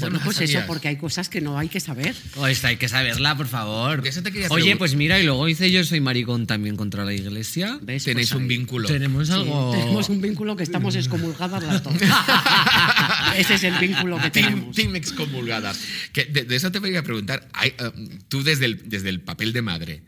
[0.00, 2.16] Bueno, pues eso, porque hay cosas que no hay que saber.
[2.34, 4.02] Oh, esta hay que saberla, por favor.
[4.02, 7.04] De eso te quería Oye, pues mira, y luego hice yo soy maricón también contra
[7.04, 7.78] la iglesia.
[7.80, 8.02] ¿Ves?
[8.02, 8.48] Tenéis Pues un ahí.
[8.48, 8.88] vínculo.
[8.88, 9.70] Tenemos Sí, algo.
[9.70, 11.94] tenemos un vínculo que estamos excomulgadas las dos.
[13.36, 14.74] Ese es el vínculo que Team, tenemos.
[14.76, 15.78] team excomulgadas.
[16.12, 17.48] Que de, de eso te voy a preguntar.
[17.52, 17.92] Hay, eh,
[18.28, 20.02] tú desde el, desde el papel de madre,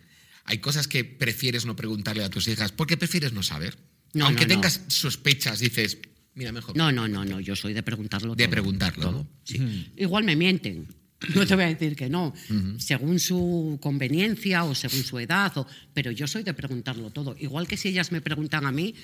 [0.44, 2.72] ¿hay cosas que prefieres no preguntarle a tus hijas?
[2.72, 3.76] ¿Por qué prefieres no saber?
[4.14, 4.60] No, Aunque no, no.
[4.62, 5.98] tengas sospechas, dices,
[6.36, 6.76] mira, mejor.
[6.76, 8.50] No, no, no, no, yo soy de preguntarlo De todo.
[8.52, 9.90] preguntarlo, Todo, sí.
[9.96, 10.86] Igual me mienten.
[11.34, 12.32] No te voy a decir que no,
[12.78, 17.34] según su conveniencia o según su edad, o- pero yo soy de preguntarlo todo.
[17.38, 18.94] Igual que si ellas me preguntan a mí,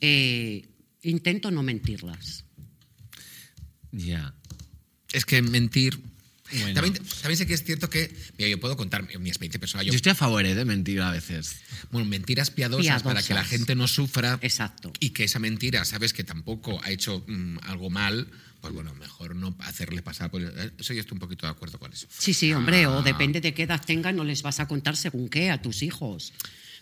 [0.00, 0.66] eh,
[1.02, 2.44] intento no mentirlas.
[3.92, 4.34] Ya.
[5.12, 6.00] Es que mentir.
[6.52, 6.74] Bueno.
[6.74, 8.14] También, también sé que es cierto que.
[8.38, 9.84] Mira, yo puedo contar mi experiencia personal.
[9.86, 11.56] Yo, Yo estoy a favor eh, de mentir a veces.
[11.90, 13.50] bueno, mentiras piadosas, para que la Piadosas.
[13.50, 14.38] gente no sufra.
[14.42, 14.92] Exacto.
[15.00, 18.28] Y que esa mentira, sabes que tampoco ha hecho mm, algo mal,
[18.60, 20.42] pues bueno, mejor no hacerle pasar por.
[20.42, 22.06] eh, Eso yo estoy un poquito de acuerdo con eso.
[22.10, 22.90] Sí, sí, hombre, Ah.
[22.90, 25.82] o depende de qué edad tengan, no les vas a contar según qué a tus
[25.82, 26.32] hijos.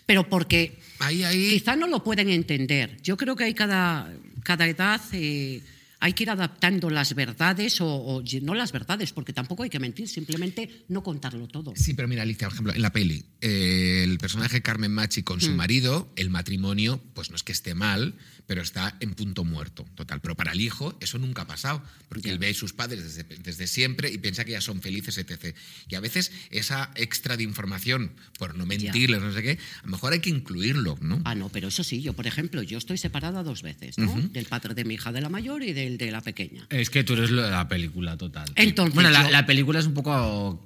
[0.05, 1.49] Pero porque Ahí, ahí.
[1.49, 2.97] quizá no lo pueden entender.
[3.03, 4.09] Yo creo que hay cada,
[4.43, 5.61] cada edad, eh,
[5.99, 9.79] hay que ir adaptando las verdades, o, o no las verdades, porque tampoco hay que
[9.79, 11.73] mentir, simplemente no contarlo todo.
[11.75, 15.37] Sí, pero mira, Alicia, por ejemplo, en la peli, eh, el personaje Carmen Machi con
[15.37, 15.41] Mm.
[15.41, 18.15] su marido, el matrimonio, pues no es que esté mal,
[18.47, 20.21] pero está en punto muerto, total.
[20.21, 22.33] Pero para el hijo eso nunca ha pasado, porque Ya.
[22.33, 25.55] él ve a sus padres desde, desde siempre y piensa que ya son felices, etc.
[25.89, 29.91] Y a veces esa extra de información, por no mentirles, no sé qué, a lo
[29.91, 31.21] mejor hay que incluirlo, ¿no?
[31.25, 34.15] Ah, no, pero eso sí, yo, por ejemplo, yo estoy separada dos veces, ¿no?
[34.29, 36.67] Del padre de mi hija de la mayor y del de la pequeña.
[36.69, 38.49] Es que tú eres la película total.
[38.55, 40.63] Entonces, bueno, la, yo- la película es un poco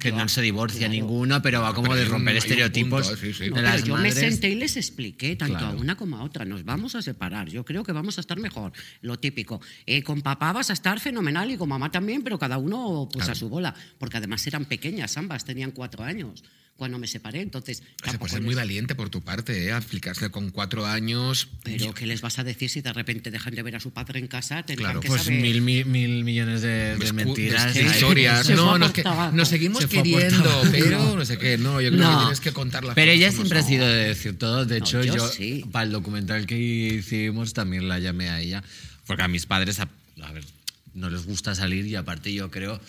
[0.00, 0.92] que Yo- no se divorcia claro.
[0.94, 3.44] ninguno, pero va como Pero de romper estereotipos punto, sí, sí.
[3.44, 4.14] de No, las yo madres.
[4.14, 5.76] me senté y les expliqué, tanto Claro.
[5.76, 6.46] a una como a otra.
[6.46, 7.50] Nos vamos a separar.
[7.50, 8.72] Yo creo que vamos a estar mejor.
[9.02, 9.60] Lo típico.
[9.84, 13.24] Eh, con papá vas a estar fenomenal y con mamá también, pero cada uno pues,
[13.26, 13.32] Claro.
[13.32, 13.74] a su bola.
[13.98, 16.42] Porque además eran pequeñas, ambas tenían cuatro años
[16.82, 17.42] cuando me separé.
[17.42, 19.76] Entonces, tampoco pues es les- muy valiente por tu parte, ¿eh?
[19.76, 21.46] Explicarse con cuatro años.
[21.62, 24.18] Pero ¿qué les vas a decir si de repente dejan de ver a su padre
[24.18, 24.64] en casa?
[24.64, 27.72] Claro, que Pues saber- mil, mil, mil millones de, de Escu- mentiras.
[27.72, 28.46] de historias.
[28.46, 31.56] Se No, no, es que nos seguimos Se queriendo, pero no sé qué.
[31.56, 32.10] No, yo creo No.
[32.10, 33.70] que tienes que contar las Pero cosas ella siempre ha son.
[33.70, 34.64] sido de decir todo.
[34.66, 35.64] De No, hecho, yo yo, sí.
[35.70, 38.64] para el documental que hicimos también la llamé a ella.
[39.06, 39.88] Porque a mis padres, a,
[40.22, 40.44] a ver,
[40.94, 42.80] no les gusta salir y aparte yo creo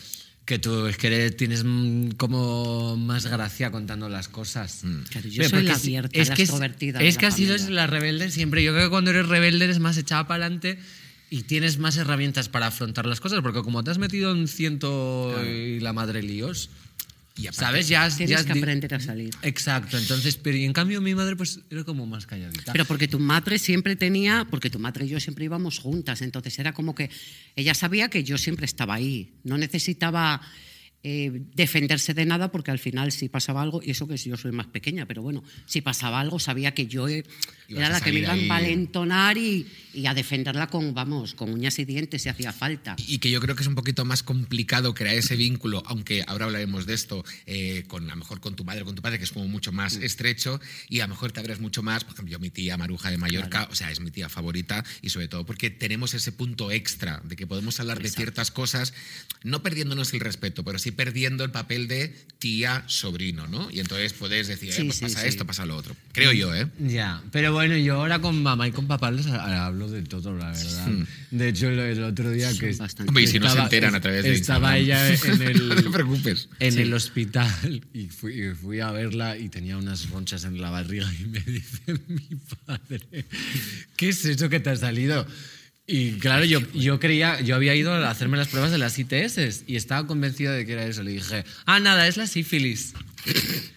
[0.46, 4.82] que tú es que eres- tienes mm, como más gracia contando las cosas.
[5.10, 7.26] Claro, yo Pero soy la es- abierta, es la que es- extrovertida Es la que
[7.28, 7.56] así familia.
[7.66, 8.64] es la rebelde siempre.
[8.64, 10.80] Yo creo que cuando eres rebelde eres más echada para adelante
[11.30, 13.42] y tienes más herramientas para afrontar las cosas.
[13.42, 16.70] Porque como te has metido en ciento y la madre líos,
[17.36, 17.88] Y aparte- ¿sabes?
[17.88, 19.32] Ya has- Tienes ya has que aprender a salir.
[19.42, 22.72] Exacto, entonces, pero y en cambio mi madre pues era como más calladita.
[22.72, 26.58] Pero porque tu madre siempre tenía, porque tu madre y yo siempre íbamos juntas, entonces
[26.60, 27.10] era como que
[27.56, 30.42] ella sabía que yo siempre estaba ahí, no necesitaba
[31.04, 34.52] eh, defenderse de nada porque al final si pasaba algo, y eso que yo soy
[34.52, 37.24] más pequeña, pero bueno, si pasaba algo sabía que yo eh,
[37.68, 41.78] era la que me iba a envalentonar y, y a defenderla con, vamos, con uñas
[41.80, 42.96] y dientes si hacía falta.
[43.08, 46.46] Y que yo creo que es un poquito más complicado crear ese vínculo, aunque ahora
[46.46, 49.18] hablaremos de esto, eh, con a lo mejor con tu madre o con tu padre,
[49.18, 50.04] que es como mucho más Mm.
[50.04, 52.04] estrecho, y a lo mejor te abres mucho más.
[52.04, 55.10] Por ejemplo, yo, mi tía Maruja de Mallorca, o sea, es mi tía favorita, y
[55.10, 58.22] sobre todo porque tenemos ese punto extra de que podemos hablar de Exacto.
[58.22, 58.94] ciertas cosas,
[59.44, 63.70] no perdiéndonos el respeto, pero sí perdiendo el papel de tía-sobrino, ¿no?
[63.72, 65.28] Y entonces puedes decir, eh, Sí, pues sí, pasa sí.
[65.28, 65.96] esto, pasa lo otro.
[66.12, 66.68] Creo yo, ¿eh?
[66.80, 70.36] Ya, pero bueno, yo ahora con mamá y con papá les ha- hablo de todo,
[70.38, 70.88] la verdad.
[71.32, 72.74] De hecho, el, otro día Son que...
[72.74, 73.10] bastante.
[73.10, 75.70] Hombre, y si no se estaba- enteran a través de Estaba ella en el...
[75.70, 76.50] no te preocupes.
[76.60, 80.70] en el hospital y fui, y fui a verla y tenía unas ronchas en la
[80.70, 82.28] barriga y me dice mi
[82.66, 83.26] padre,
[83.96, 85.26] ¿qué es eso que te ha salido?
[85.86, 89.64] Y claro, yo, yo creía, yo había ido a hacerme las pruebas de las ITS
[89.68, 91.04] y estaba convencido de que era eso.
[91.04, 92.94] Le dije, ah, nada, es la sífilis.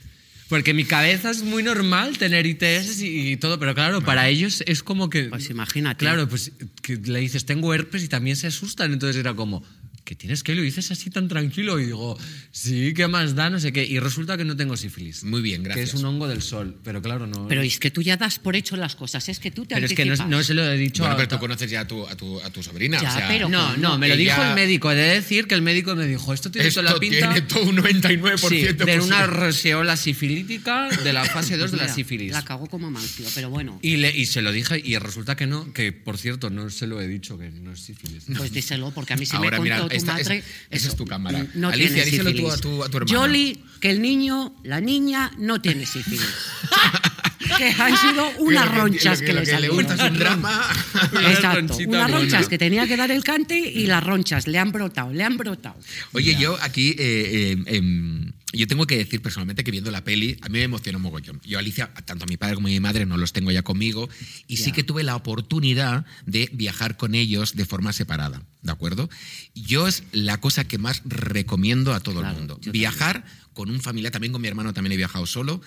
[0.48, 4.62] Porque mi cabeza es muy normal tener ITS y, y todo, pero claro, para ellos
[4.68, 5.24] es como que...
[5.24, 5.98] Pues imagínate.
[5.98, 8.92] Claro, pues que le dices, tengo herpes y también se asustan.
[8.92, 9.64] Entonces era como,
[10.06, 11.78] ¿qué tienes que lo dices así tan tranquilo?
[11.78, 12.16] Y digo,
[12.52, 13.50] sí, ¿qué más da?
[13.50, 13.84] No sé qué.
[13.84, 15.24] Y resulta que no tengo sífilis.
[15.24, 15.88] Muy bien, Que gracias.
[15.90, 16.78] es un hongo del sol.
[16.84, 17.48] Pero claro, no.
[17.48, 19.86] Pero es que tú ya das por hecho las cosas, es que tú te pero
[19.86, 21.86] es que no, no se lo he dicho Bueno, a pero tú conoces ya a
[21.86, 23.02] tu, a tu, a tu sobrina.
[23.02, 24.90] Ya, o sea, pero- No, no, me lo Ella- dijo el médico.
[24.90, 27.18] He de decir que el médico me dijo, esto tiene Esto toda la pinta...
[27.32, 29.00] tiene todo un 99% Sí, de posible.
[29.00, 32.32] una reseola sifilítica de la fase 2 de la sífilis.
[32.32, 33.78] La cagó como mancio, pero bueno.
[33.82, 36.86] Y, le, y se lo dije y resulta que no, que por cierto, no se
[36.86, 38.24] lo he dicho, que no es sífilis.
[38.36, 40.38] Pues díselo, porque a mí se Ahora, me mira, contó tu esta- madre.
[40.38, 41.46] esa- esa es tu cámara.
[41.54, 43.12] No Alicia, díselo tú a tu- a tu hermana.
[43.12, 46.26] Yoli, que el niño, la niña, no tiene sífilis.
[47.58, 50.66] que han sido unas que- ronchas que, lo le que le gusta es un drama.
[51.30, 55.12] Exacto, unas ronchas que tenía que dar el cante y las ronchas le han brotado,
[55.12, 55.76] le han brotado.
[56.12, 60.38] Oye, yo aquí, eh, eh, em, yo tengo que decir personalmente que viendo la peli,
[60.42, 61.40] a mí me emocionó mogollón.
[61.44, 64.08] Yo, Alicia, tanto a mi padre como a mi madre no los tengo ya conmigo,
[64.46, 64.72] y sí Ya.
[64.72, 69.08] que tuve la oportunidad de viajar con ellos de forma separada, ¿de acuerdo?
[69.54, 72.60] Yo es la cosa que más recomiendo a todo Claro, el mundo.
[72.70, 75.60] Viajar con un familiar, también con mi hermano también he viajado solo,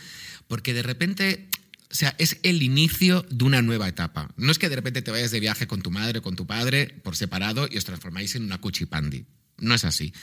[0.48, 1.48] porque de repente...
[1.92, 4.30] O sea, es el inicio de una nueva etapa.
[4.38, 6.46] No es que de repente te vayas de viaje con tu madre o con tu
[6.46, 9.26] padre por separado y os transformáis en una cuchipandi.
[9.58, 10.14] No es así.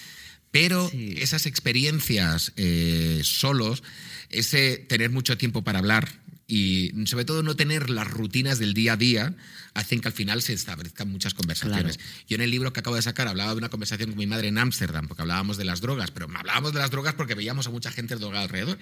[0.58, 1.14] Pero Sí.
[1.18, 3.82] esas experiencias eh, solos,
[4.30, 6.08] ese tener mucho tiempo para hablar,
[6.48, 9.34] y sobre todo no tener las rutinas del día a día
[9.74, 11.98] hacen que al final se establezcan muchas conversaciones.
[12.28, 14.48] Yo en el libro que acabo de sacar hablaba de una conversación con mi madre
[14.48, 17.70] en Ámsterdam, porque hablábamos de las drogas, pero hablábamos de las drogas porque veíamos a
[17.70, 18.78] mucha gente drogada alrededor.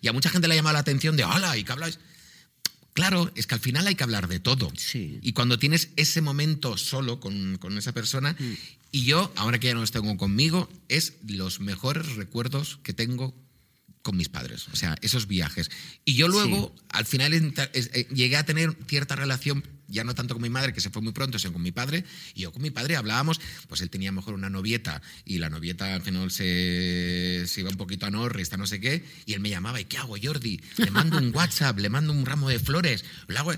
[0.00, 1.98] Y a mucha gente le ha llamado la atención de, hola, ¿y qué habláis?
[2.98, 4.72] Claro, es que al final hay que hablar de todo.
[4.76, 5.20] Sí.
[5.22, 8.34] Y cuando tienes ese momento solo con, con esa persona,
[8.90, 13.36] y yo, ahora que ya no los tengo conmigo, es los mejores recuerdos que tengo
[14.02, 15.70] con mis padres, o sea, esos viajes.
[16.04, 20.42] Y yo luego, al final, eh, llegué a tener cierta relación, ya no tanto con
[20.42, 22.04] mi madre, que se fue muy pronto, sino con mi padre.
[22.34, 25.94] Y yo con mi padre hablábamos, pues él tenía mejor una novieta, y la novieta
[25.94, 29.50] al final se, se iba un poquito a Norris, no sé qué, y él me
[29.50, 30.60] llamaba, ¿y qué hago, Jordi?
[30.76, 33.52] Le mando un WhatsApp, le mando un ramo de flores, lo hago...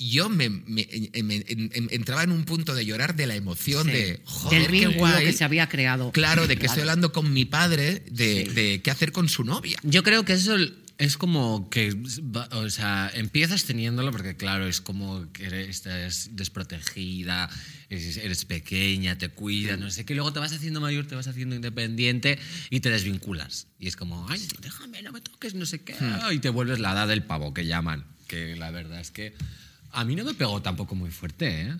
[0.00, 3.34] Yo me, me- en- me- en- en- entraba en un punto de llorar de la
[3.34, 3.90] emoción Sí.
[3.92, 6.12] de, joder, Del vínculo que se había creado.
[6.12, 6.70] Claro, de que Claro.
[6.70, 8.54] estoy hablando con mi padre de, Sí.
[8.54, 9.76] de qué hacer con su novia.
[9.82, 10.56] Yo creo que eso
[10.98, 11.96] es como que,
[12.50, 17.48] o sea, empiezas teniéndolo porque, claro, es como que eres, estás desprotegida,
[17.88, 20.16] eres, pequeña, te cuidas, no sé qué.
[20.16, 23.68] Luego te vas haciendo mayor, te vas haciendo independiente y te desvinculas.
[23.78, 25.94] Y es como, ay, déjame, no me toques, no sé qué.
[26.32, 28.04] Y te vuelves la edad del pavo, que llaman.
[28.26, 29.34] Que la verdad es que
[29.92, 31.76] a mí no me pegó tampoco muy fuerte, ¿eh?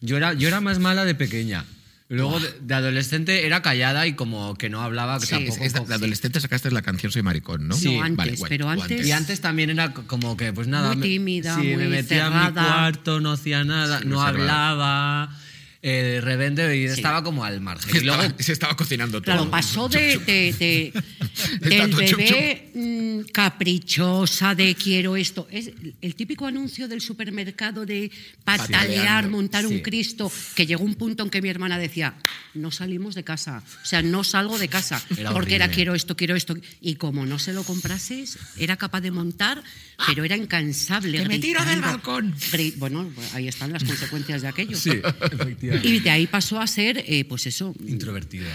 [0.00, 1.66] Yo era, yo era más mala de pequeña.
[2.10, 5.62] Luego de, de adolescente era callada y como que no hablaba que Sí, tampoco.
[5.64, 7.74] Es- de adolescente sacaste la canción Soy maricón, ¿no?
[7.74, 7.96] Sí.
[7.98, 10.88] No, antes, guay, pero antes- Y antes también era co- como que, pues nada.
[10.88, 12.52] Muy me- tímida, sí, me muy metía en mi cerrada.
[12.66, 15.30] cuarto, no hacía nada, Sí, no hablaba.
[15.80, 17.94] Eh, de repente y estaba como al margen.
[17.96, 19.34] Y luego, Estaba- se estaba cocinando todo.
[19.34, 20.92] Claro, pasó de, de- de-
[22.06, 25.46] chup, bebé mm, caprichosa de quiero esto.
[25.50, 28.10] Es el típico anuncio del supermercado de
[28.44, 29.82] patalear, montar un sí.
[29.82, 32.14] Cristo, que llegó un punto en que mi hermana decía,
[32.54, 36.16] no salimos de casa, o sea, no salgo de casa, Era porque era quiero esto,
[36.16, 36.56] quiero esto.
[36.80, 39.62] Y como no se lo comprases, era capaz de montar,
[40.06, 41.18] pero era incansable.
[41.22, 42.34] ¡Que me tiro del balcón!
[42.78, 44.76] Bueno, ahí están las consecuencias de aquello.
[44.76, 45.67] sí, efectivamente.
[45.82, 48.46] Y de ahí pasó a ser, eh, pues eso, Introvertida.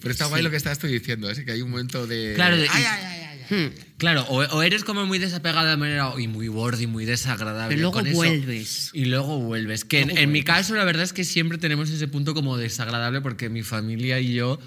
[0.00, 2.32] Pero está guay lo que estás tú diciendo, es que hay un momento de...
[2.36, 3.56] Claro, de- Ay, ay, ay, ay, ay.
[3.68, 7.04] hmm, Claro, o, o eres como muy desapegada de manera y muy borde y muy
[7.04, 7.70] desagradable.
[7.74, 8.90] Pero luego con eso, vuelves.
[8.92, 9.84] y luego vuelves.
[9.84, 10.44] Que en, Luego en mi vuelves.
[10.54, 14.34] caso, la verdad es que siempre tenemos ese punto como desagradable porque mi familia y
[14.34, 14.60] yo.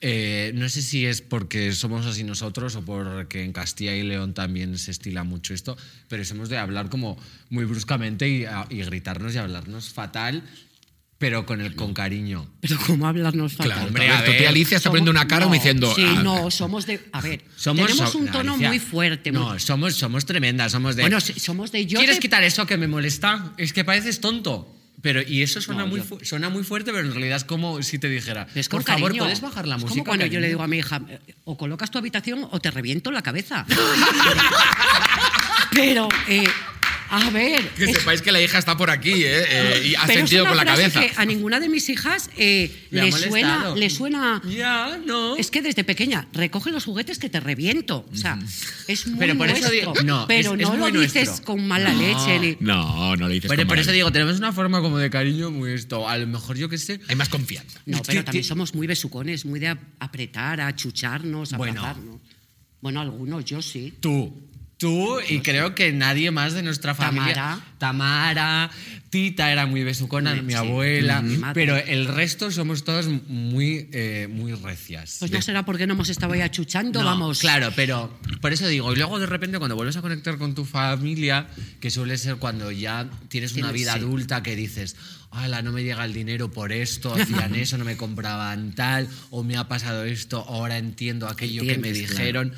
[0.00, 4.32] eh, no sé si es porque somos así nosotros o porque en Castilla y León
[4.32, 5.76] también se estila mucho esto,
[6.08, 7.18] pero somos de hablar como
[7.50, 10.44] muy bruscamente y, a- y gritarnos y hablarnos fatal,
[11.18, 12.48] pero con, el, con cariño.
[12.60, 13.72] pero como hablarnos fatal.
[13.72, 15.92] Claro, Hombre, a ver, tu tía Alicia está Somos- poniendo una cara como no, diciendo...
[15.94, 17.00] Sí, "Ah, no, somos de.
[17.12, 19.32] A ver, Somos, tenemos so- un tono Alicia, muy fuerte.
[19.32, 21.02] muy- No, somos, somos tremendas, somos de...
[21.02, 21.98] bueno, somos de yo.
[21.98, 23.52] ¿Quieres te- quitar eso que me molesta?
[23.58, 24.74] Es que pareces tonto.
[25.00, 27.44] Pero, y eso suena, No, muy, yo- fu- suena muy fuerte, pero en realidad es
[27.44, 29.22] como si te dijera, Es con por favor, cariño.
[29.24, 29.94] ¿puedes bajar la Es música?
[30.00, 30.40] Como cuando yo cariño?".
[30.40, 33.64] le digo a mi hija, eh, o colocas tu habitación o te reviento la cabeza.
[35.72, 36.46] pero, eh,
[37.10, 37.68] a ver.
[37.70, 39.44] Que es- sepáis que la hija está por aquí, ¿eh?
[39.48, 41.00] Eh, y ha pero es sentido una con la frase cabeza.
[41.14, 44.42] que a ninguna de mis hijas eh, Le suena, le suena.
[44.48, 45.36] Ya, no.
[45.36, 48.06] Es que desde pequeña, recoge los juguetes que te reviento.
[48.12, 48.38] O sea,
[48.86, 51.44] es muy Pero por eso digo- no, pero es- es no lo dices nuestro.
[51.46, 52.00] con mala No.
[52.00, 52.38] leche.
[52.40, 54.98] ni- No, no lo dices Pero con por mala eso digo, tenemos una forma como
[54.98, 56.08] de cariño muy esto.
[56.08, 57.00] A lo mejor yo qué sé.
[57.08, 57.80] Hay más confianza.
[57.86, 61.80] No, pero también somos muy besucones, muy de ap- apretar, achucharnos, Bueno.
[61.80, 62.20] abrazarnos.
[62.80, 63.94] Bueno, algunos, yo sí.
[64.00, 64.32] Tú.
[64.78, 67.34] Tú y creo que nadie más de nuestra familia.
[67.34, 67.64] Tamara.
[67.78, 68.70] Tamara,
[69.10, 71.24] Tita era muy besucona, Sí, mi abuela.
[71.52, 75.16] Pero el resto somos todos muy, eh, muy recias.
[75.18, 77.40] Pues no será porque no hemos estado ahí achuchando, No, vamos.
[77.40, 80.64] Claro, pero por eso digo, y luego de repente cuando vuelves a conectar con tu
[80.64, 81.48] familia,
[81.80, 83.98] que suele ser cuando ya tienes una vida sí.
[83.98, 84.94] adulta que dices,
[85.30, 89.42] ¡Hala, no me llega el dinero por esto, hacían eso, no me compraban tal, o
[89.42, 92.50] me ha pasado esto, ahora entiendo aquello que me claro.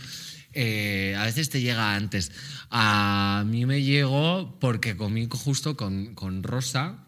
[0.53, 2.33] Eh, a veces te llega antes.
[2.71, 7.07] A mí me llegó porque comí justo con, con Rosa,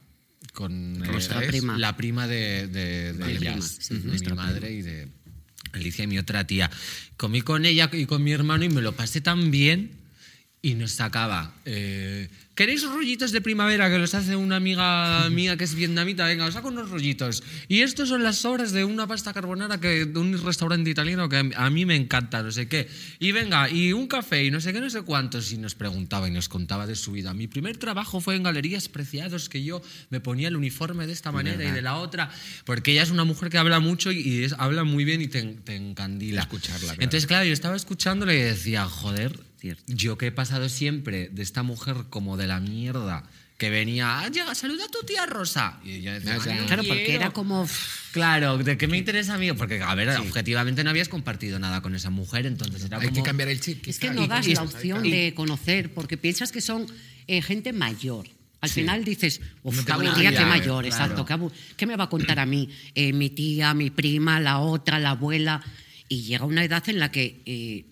[0.53, 1.79] con eh, Rosa La es- prima.
[1.79, 5.09] la prima de, de- de La prima, ellas, sí, de mi madre y de
[5.73, 6.71] Alicia y mi otra tía.
[7.17, 9.91] Comí con ella y con mi hermano y me lo pasé tan bien
[10.61, 11.55] y nos sacaba.
[11.65, 16.27] eh, ¿Queréis rollitos de primavera que los hace una amiga mía que es vietnamita?
[16.27, 17.43] Venga, os saco unos rollitos.
[17.67, 21.51] Y estos son las sobras de una pasta carbonara que, de un restaurante italiano que
[21.57, 22.89] a mí- me encanta, no sé qué.
[23.19, 25.51] Y venga, y un café y no sé qué, no sé cuántos.
[25.51, 27.33] Y nos preguntaba y nos contaba de su vida.
[27.33, 31.33] Mi primer trabajo fue en Galerías Preciados, que yo me ponía el uniforme de esta
[31.33, 32.31] manera y de la otra.
[32.67, 35.29] Porque ella es una mujer que habla mucho y, y es- habla muy bien y
[35.29, 36.43] te, te encandila.
[36.43, 37.03] Escucharla, claro.
[37.03, 39.85] Entonces, claro, yo estaba escuchándole y decía, joder, Cierto.
[39.87, 43.25] yo que he pasado siempre de esta mujer como de la mierda
[43.59, 45.79] que venía, ah, llega, saluda a tu tía Rosa.
[45.85, 46.53] Y yo decía, Ya, ya.
[46.53, 47.21] "Ay, no Claro, porque quiero".
[47.21, 47.69] era como...
[48.11, 49.53] Claro, ¿de qué me interesa a mí?
[49.53, 53.23] Porque, a ver, objetivamente no habías compartido nada con esa mujer, entonces era Hay como...
[53.23, 53.87] que cambiar el chip.
[53.87, 56.87] Es que no das y- la opción de conocer, porque piensas que son
[57.29, 58.27] eh, gente mayor.
[58.61, 60.87] Al final dices, uf, No nada qué mayor, claro.
[60.87, 61.25] exacto.
[61.25, 62.69] ¿qué, abu- qué me va a contar a mí?
[62.97, 65.63] Eh, mi tía, mi prima, la otra, la abuela.
[66.09, 67.85] Y llega una edad en la que eh,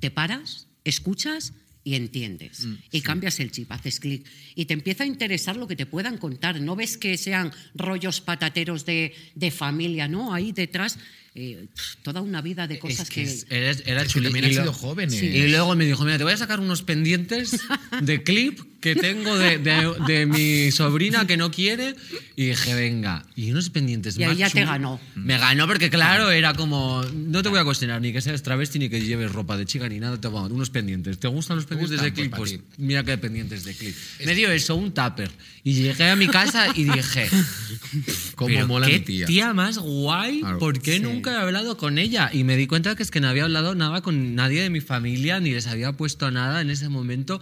[0.00, 1.52] te paras, escuchas
[1.84, 2.64] y entiendes.
[2.66, 4.24] Mm, y cambias el chip, haces clic.
[4.54, 6.60] Y te empieza a interesar lo que te puedan contar.
[6.60, 10.32] No ves que sean rollos patateros de, de familia, ¿no?
[10.32, 10.98] Ahí detrás
[11.34, 11.66] eh,
[12.02, 13.22] toda una vida de cosas Es que que...
[13.22, 15.22] es- eres- era Es que también jóvenes.
[15.22, 17.58] Y luego me dijo, mira, te voy a sacar unos pendientes
[18.02, 21.94] de clip que tengo de, de- de mi sobrina que no quiere.
[22.36, 25.00] Y dije, venga, y unos pendientes Y ahí más ya te ganó.
[25.14, 28.78] Me ganó porque, claro, era como, no te voy a cuestionar ni que seas travesti
[28.78, 31.18] ni que lleves ropa de chica ni nada, te voy a dar unos pendientes.
[31.18, 32.14] ¿Te gustan los pendientes gustan?
[32.14, 32.34] de clip?
[32.36, 32.82] Pues Pues, para ti.
[32.82, 33.94] mira qué pendientes de clip.
[34.26, 35.30] Me dio eso, un tupper.
[35.64, 37.28] Y llegué a mi casa y dije,
[38.34, 39.52] Cómo mola qué mi tía.
[39.54, 40.58] más guay, Claro.
[40.58, 41.00] ¿por qué Sí.
[41.00, 42.30] nunca he hablado con ella?
[42.32, 44.80] Y me di cuenta que es que no había hablado nada con nadie de mi
[44.80, 47.40] familia, ni les había puesto nada en ese momento,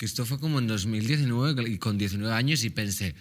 [0.00, 3.14] que esto fue como en 2019 y con 19 años y pensé,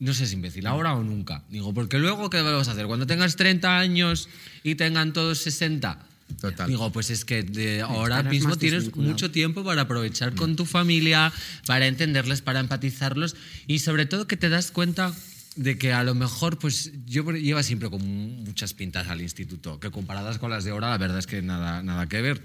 [0.00, 1.44] no sé si imbécil, ahora o nunca.
[1.48, 2.86] Digo, porque luego, ¿qué vamos a hacer?
[2.86, 4.28] Cuando tengas 30 años
[4.64, 6.04] y tengan todos 60.
[6.40, 6.68] Total.
[6.68, 10.66] Digo, pues es que de ahora Estarás mismo tienes mucho tiempo para aprovechar con tu
[10.66, 11.32] familia,
[11.66, 13.36] para entenderles, para empatizarlos
[13.68, 15.14] y sobre todo que te das cuenta
[15.54, 18.02] de que a lo mejor, pues yo lleva siempre con
[18.42, 21.80] muchas pintas al instituto, que comparadas con las de ahora, la verdad es que nada,
[21.84, 22.42] nada que ver.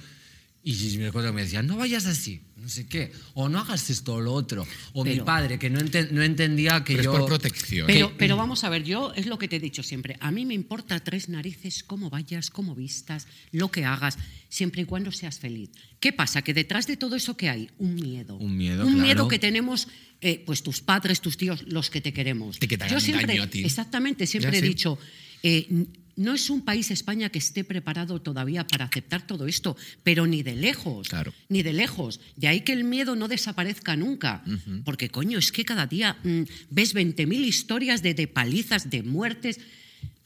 [0.69, 3.89] Y me acuerdo que me decían, no vayas así, no sé qué, o no hagas
[3.89, 4.67] esto o lo otro.
[4.91, 7.13] O mi padre, que no, enten- no entendía que Pero yo...
[7.13, 7.87] es por protección.
[7.87, 10.17] Pero, pero vamos a ver, yo es lo que te he dicho siempre.
[10.19, 14.17] A mí me importa tres narices cómo vayas, cómo vistas, lo que hagas,
[14.49, 15.69] siempre y cuando seas feliz.
[16.01, 16.41] ¿Qué pasa?
[16.41, 18.35] Que detrás de todo eso que hay, un miedo.
[18.35, 19.05] Un miedo, Un claro.
[19.05, 19.87] miedo que tenemos,
[20.19, 22.59] eh, pues tus padres, tus tíos, los que te queremos.
[22.59, 23.63] De que te hagan yo siempre, daño a ti.
[23.63, 24.67] exactamente, siempre Ya, he sí.
[24.67, 24.99] dicho.
[25.43, 25.85] eh,
[26.17, 30.43] no es un país, España, que esté preparado todavía para aceptar todo esto, pero ni
[30.43, 31.07] de lejos.
[31.07, 31.33] Claro.
[31.47, 32.19] Ni de lejos.
[32.35, 34.43] De ahí que el miedo no desaparezca nunca.
[34.83, 39.59] Porque, coño, es que cada día mm, ves 20.000 historias de, de palizas, de muertes.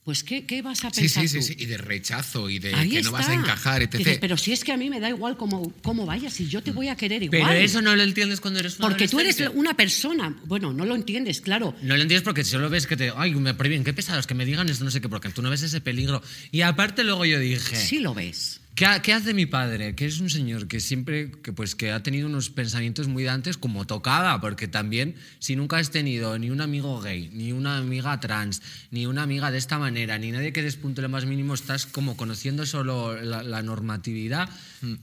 [0.03, 1.45] Pues, ¿qué, qué vas a pensar sí, sí, tú?
[1.45, 1.55] sí.
[1.59, 3.97] Y de rechazo y de Ahí que no vas a encajar, etc.
[3.97, 6.63] Dices, pero si es que a mí me da igual cómo, cómo vayas y yo
[6.63, 7.43] te voy a querer igual.
[7.47, 10.35] Pero eso no lo entiendes cuando eres un Porque tú eres una persona.
[10.45, 11.75] Bueno, no lo entiendes, claro.
[11.83, 13.11] No lo entiendes porque solo ves que te.
[13.15, 15.51] Ay, me prohíben, qué pesados, que me digan esto, no sé qué, porque tú no
[15.51, 16.23] ves ese peligro.
[16.51, 17.75] Y aparte, luego yo dije.
[17.75, 18.59] Sí lo ves.
[18.81, 19.93] ¿Qué, ha- qué hace mi padre?
[19.93, 23.55] Que es un señor que siempre, que pues que ha tenido unos pensamientos muy dantes
[23.55, 28.19] como tocaba, porque también si nunca has tenido ni un amigo gay, ni una amiga
[28.19, 31.85] trans, ni una amiga de esta manera, ni nadie que despunte lo más mínimo, estás
[31.85, 34.49] como conociendo solo la, la normatividad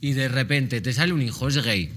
[0.00, 1.92] y de repente te sale un hijo, es gay.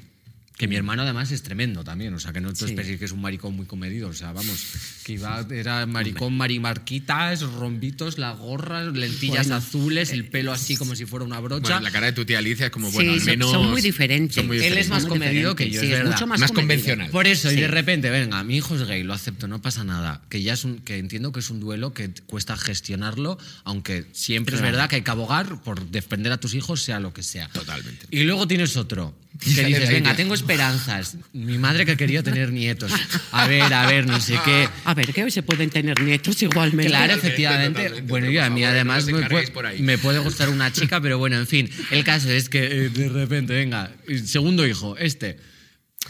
[0.58, 2.66] Que mi hermano además es tremendo también, o sea, que no te Sí.
[2.66, 4.60] esperes que es un maricón muy comedido, o sea, vamos,
[5.04, 10.94] que iba, era maricón, marimarquitas, rombitos, la gorra, lentillas Bueno, azules, el pelo así como
[10.96, 11.62] si fuera una brocha.
[11.74, 13.52] Bueno, la cara de tu tía Alicia es como, Sí, bueno, al son- menos...
[13.52, 14.36] son muy diferentes.
[14.36, 14.90] son muy Él es diferentes.
[14.90, 16.12] más comedido que yo, sí, es es verdad.
[16.12, 17.10] mucho más Más convencional.
[17.10, 20.22] Por eso, y de repente, venga, mi hijo es gay, lo acepto, no pasa nada.
[20.30, 24.56] Que ya es un, que entiendo que es un duelo que cuesta gestionarlo, aunque siempre
[24.56, 24.74] es Claro.
[24.76, 27.48] verdad que hay que abogar por defender a tus hijos, sea lo que sea.
[27.50, 28.06] Totalmente.
[28.12, 29.16] Y luego tienes otro.
[29.42, 31.18] Que dices, venga, tengo esperanzas.
[31.34, 32.92] Mi madre que quería tener nietos.
[33.32, 34.68] A ver, a ver, no sé qué.
[34.86, 36.90] A ver, que hoy se pueden tener nietos igualmente.
[36.90, 37.82] Claro, efectivamente.
[37.84, 39.82] totalmente, Bueno, yo a mí favor, además no me puede, por ahí.
[39.82, 41.70] me puede gustar una chica, pero bueno, en fin.
[41.92, 43.92] El caso es que eh, de repente, venga,
[44.26, 45.38] segundo hijo, este.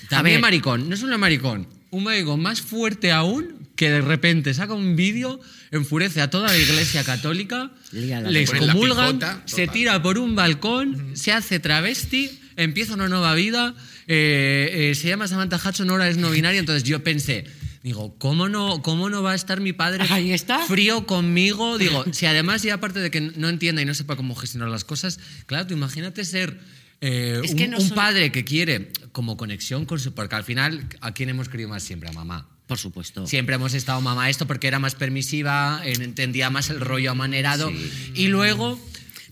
[0.10, 0.42] También ver.
[0.42, 5.40] maricón, no solo maricón, un maricón más fuerte aún que de repente saca un vídeo,
[5.72, 11.32] enfurece a toda la iglesia católica, le excomulgan, pijota, se tira por un balcón, se
[11.32, 13.74] hace travesti, empieza una nueva vida,
[14.06, 17.46] eh, eh, se llama Samantha Hudson, ahora es no binaria, entonces yo pensé,
[17.82, 20.60] digo, ¿cómo no, cómo no va a estar mi padre Ahí está.
[20.60, 21.80] frío conmigo?
[21.80, 24.84] Digo, si además ya aparte de que no entienda y no sepa cómo gestionar las
[24.84, 26.60] cosas, claro, tú imagínate ser
[27.02, 30.14] eh, Es un, no padre que quiere como conexión con su...
[30.14, 32.10] Porque al final, ¿a quién hemos querido más siempre?
[32.10, 32.48] A mamá.
[32.72, 33.28] Por supuesto.
[33.28, 37.70] Siempre hemos estado mamá esto porque era más permisiva, en- entendía más el rollo amanerado.
[38.16, 38.80] Y luego,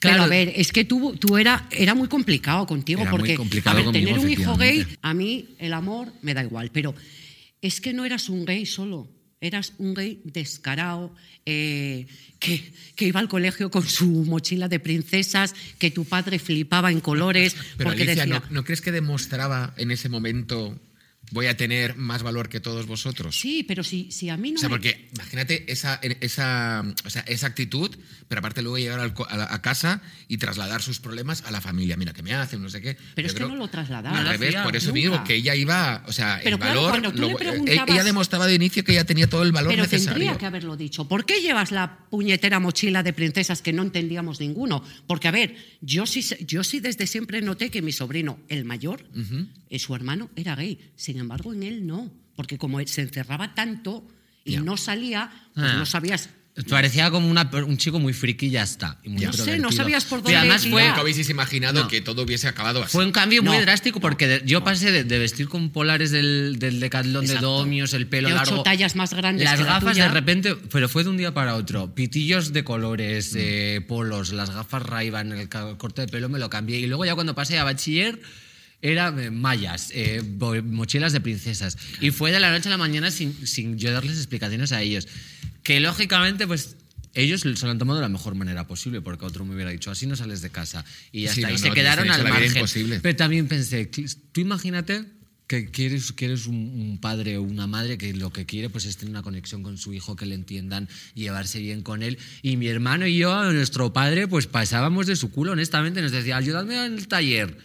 [0.01, 3.19] Pero claro, a ver, es que tú, tú era, era muy complicado contigo, Era muy
[3.19, 6.43] porque complicado a ver, conmigo, tener un hijo gay, a mí el amor me da
[6.43, 6.93] igual, pero
[7.61, 12.07] es que no eras un gay solo, eras un gay descarado, eh,
[12.39, 16.99] que, que iba al colegio con su mochila de princesas, que tu padre flipaba en
[16.99, 20.77] colores, Pero porque Alicia, decía, ¿no, ¿no crees que demostraba en ese momento
[21.31, 23.39] voy a tener más valor que todos vosotros.
[23.39, 27.09] Sí, pero si, si a mí no O sea, me- porque imagínate esa, esa, o
[27.09, 27.95] sea, esa actitud,
[28.27, 31.61] pero aparte luego llegar al a, la- a casa y trasladar sus problemas a la
[31.61, 31.97] familia.
[31.97, 32.61] Mira, ¿qué me hacen?
[32.61, 32.95] No sé qué.
[33.15, 34.17] Pero Yo es que creo- no lo trasladaba.
[34.17, 34.99] Al No revés, por eso nunca.
[34.99, 36.91] mismo, que ella iba, o sea, Pero el claro, valor.
[36.91, 39.71] cuando tú le lo- preguntabas- ella demostraba de inicio que ella tenía todo el valor
[39.71, 40.13] Pero necesario.
[40.13, 41.07] tendría que haberlo dicho.
[41.07, 44.83] ¿Por qué llevas la puñetera mochila de princesas que no entendíamos ninguno?
[45.07, 49.05] Porque, a ver, yo sí, yo sí desde siempre noté que mi sobrino, el mayor,
[49.69, 50.79] eh, su hermano, era gay.
[50.95, 52.11] Sin embargo, en él no.
[52.35, 54.07] Porque como él se encerraba tanto
[54.45, 54.61] y Ya.
[54.61, 55.73] no salía, pues Ah.
[55.77, 56.29] no sabías.
[56.69, 58.97] Parecía como una- un chico muy friki y ya está.
[59.03, 59.23] y muy.
[59.23, 61.87] No sé, no sabías por Y dónde además fue, Nunca hubieseis imaginado No.
[61.87, 62.91] que todo hubiese acabado así.
[62.91, 63.61] Fue un cambio muy No.
[63.61, 67.35] drástico porque de- yo pasé de, de vestir con polares del, del Decathlon de.
[67.35, 68.63] Domios, el pelo De ocho largo.
[68.63, 70.07] tallas más grandes Las que la gafas tuya.
[70.07, 71.95] de repente, pero fue de un día para otro.
[71.95, 75.47] Pitillos de colores, eh, polos, las gafas ray el
[75.77, 76.79] corte de pelo me lo cambié.
[76.79, 78.19] Y luego ya cuando pasé a bachiller
[78.81, 81.77] era eh, mallas, eh, bo- mochilas de princesas.
[82.01, 85.07] Y fue de la noche a la mañana sin, sin yo darles explicaciones a ellos.
[85.63, 86.75] Que lógicamente, pues...
[87.15, 89.89] Ellos se lo han tomado de la mejor manera posible, porque otro me hubiera dicho,
[89.89, 90.85] así no sales de casa.
[91.11, 91.51] Y ya Sí, está.
[91.51, 92.65] no, se no, quedaron al margen.
[93.01, 95.05] Pero también pensé, tú imagínate
[95.47, 98.85] que quieres, que eres un, un padre o una madre que lo que quiere pues
[98.85, 102.19] es tener una conexión con su hijo, que le entiendan llevarse bien con él.
[102.43, 106.03] Y mi hermano y yo, nuestro padre, pues pasábamos de su culo, honestamente.
[106.03, 107.57] Nos decía, ayúdame en el taller.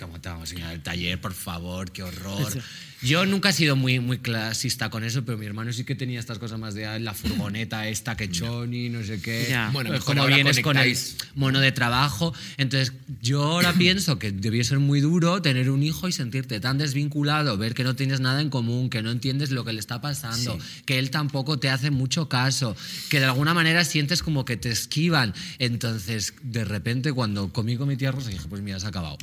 [0.00, 1.90] ¿Cómo te vamos a enseñar el taller, por favor?
[1.92, 2.62] ¡Qué horror!
[3.02, 6.20] Yo nunca he sido muy, muy clasista con eso, pero mi hermano sí que tenía
[6.20, 9.46] estas cosas más de ah, la furgoneta esta que choni, no sé qué.
[9.48, 9.70] Ya.
[9.72, 11.16] Bueno, mejor como vienes con el conectáis.
[11.34, 12.34] mono de trabajo.
[12.58, 12.92] Entonces,
[13.22, 17.56] yo ahora pienso que debió ser muy duro tener un hijo y sentirte tan desvinculado,
[17.56, 20.58] ver que no tienes nada en común, que no entiendes lo que le está pasando,
[20.84, 22.76] que él tampoco te hace mucho caso,
[23.08, 25.34] que de alguna manera sientes como que te esquivan.
[25.58, 29.16] Entonces, de repente, cuando comí con mi tía Rosa, dije, pues mira, se ha acabado.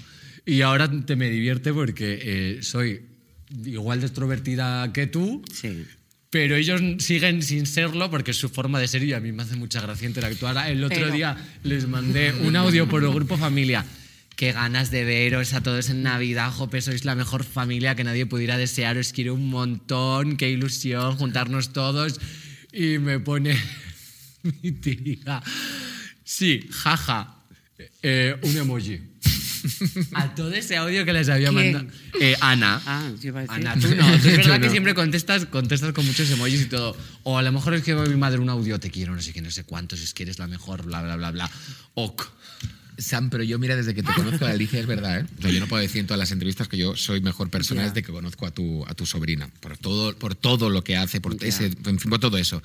[0.47, 3.01] Y ahora te me divierte porque eh, soy
[3.65, 5.85] igual de extrovertida que tú, Sí.
[6.29, 9.43] pero ellos siguen sin serlo porque es su forma de ser y a mí me
[9.43, 10.69] hace mucha gracia interactuar.
[10.71, 13.85] El otro Pero- día les mandé un audio por el grupo familia.
[14.37, 18.25] Qué ganas de veros a todos en Navidad, Jope, sois la mejor familia que nadie
[18.27, 22.19] pudiera desear, os quiero un montón, qué ilusión juntarnos todos.
[22.71, 23.57] Y me pone
[24.61, 25.41] mi tía,
[26.23, 27.43] sí, jaja,
[28.03, 28.99] eh, un emoji.
[30.13, 31.73] A todo ese audio que les había ¿Quién?
[31.73, 31.97] mandado.
[32.19, 32.81] Eh, Ana.
[32.85, 33.67] Ah, yo iba a decir.
[33.67, 34.05] Ana, tú no.
[34.19, 36.95] tú es verdad que siempre contestas, contestas con muchos emojis y todo.
[37.23, 39.41] O a lo mejor es que mi madre un audio, te quiero, no sé qué,
[39.41, 41.51] no sé cuántos, es que eres la mejor, bla, bla, bla, bla.
[41.95, 42.27] Ok.
[42.97, 45.25] Sam, pero yo mira, desde que te conozco a Alicia, es verdad, ¿eh?
[45.37, 47.81] O sea, yo no puedo decir en todas las entrevistas que yo soy mejor persona
[47.83, 47.89] Ya.
[47.89, 51.21] desde que conozco a tu, a tu sobrina, por todo, por todo lo que hace,
[51.21, 52.61] por, ese, en fin, por todo eso.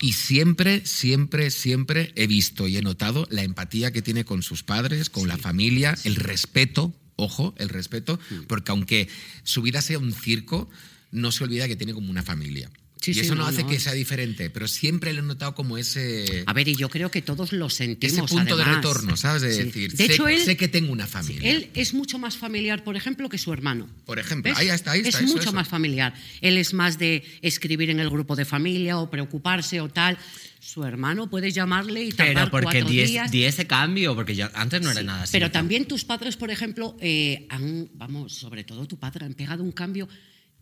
[0.00, 4.62] Y siempre, siempre, siempre he visto y he notado la empatía que tiene con sus
[4.62, 8.42] padres, con la familia, el respeto, ojo, el respeto, Mm.
[8.48, 9.08] porque aunque
[9.44, 10.68] su vida sea un circo,
[11.12, 12.70] no se olvida que tiene como una familia.
[13.00, 13.68] Sí, y sí, eso no, no, hace no.
[13.68, 16.42] que sea diferente, pero siempre le he notado como ese...
[16.46, 18.16] A ver, y yo creo que todos lo sentimos.
[18.16, 19.42] Ese punto de retorno, ¿sabes?
[19.42, 19.62] De Sí.
[19.64, 21.50] decir, De sé, hecho, él, sé que tengo una familia.
[21.50, 23.86] él es mucho más familiar, por ejemplo, que su hermano.
[24.06, 24.58] Por ejemplo, ¿Ves?
[24.58, 25.18] ahí está, ahí está.
[25.18, 25.52] Es eso, mucho eso.
[25.52, 26.14] más familiar.
[26.40, 30.16] Él es más de escribir en el grupo de familia o preocuparse o tal.
[30.58, 33.30] Su hermano puedes llamarle y Pero tardar porque cuatro di, es- días.
[33.30, 35.32] di ese cambio, porque antes no era nada así.
[35.32, 39.62] Pero también tus padres, por ejemplo, eh, han, vamos, sobre todo tu padre, han pegado
[39.62, 40.08] un cambio.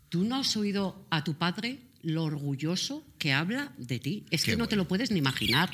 [0.09, 4.25] ¿Tú no has oído a tu padre lo orgulloso que habla de ti?
[4.31, 5.71] Es Qué que no te lo puedes ni imaginar.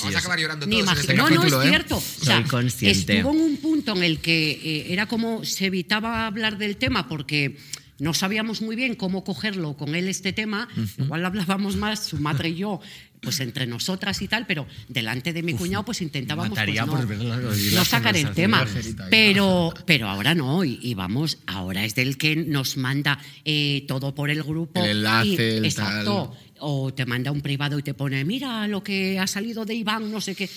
[0.00, 1.70] Vamos a acabar llorando Ni todos en este no, capítulo, no, es ¿eh?
[1.70, 1.96] cierto.
[1.96, 3.16] O sea, Soy consciente.
[3.16, 7.08] Estuvo en un punto en el que eh, era como se evitaba hablar del tema
[7.08, 7.56] porque
[7.98, 10.68] no sabíamos muy bien cómo cogerlo con él este tema.
[10.98, 12.80] Igual hablábamos más, su madre y yo,
[13.24, 17.86] pues entre nosotras y tal, pero delante de mi cuñado pues intentábamos pues, no, por
[17.86, 18.66] sacar el tema.
[19.10, 24.14] Pero, pero ahora no, y, y vamos, ahora es del que nos manda eh, todo
[24.14, 24.82] por el grupo.
[24.82, 26.36] El enlace, y- el Exacto.
[26.60, 30.10] O te manda un privado y te pone, mira lo que ha salido de Iván,
[30.10, 30.48] no sé qué.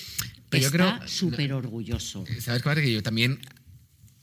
[0.49, 2.24] Pero yo Está súper orgulloso.
[2.39, 2.82] ¿Sabes pasa?
[2.82, 3.39] Que yo también.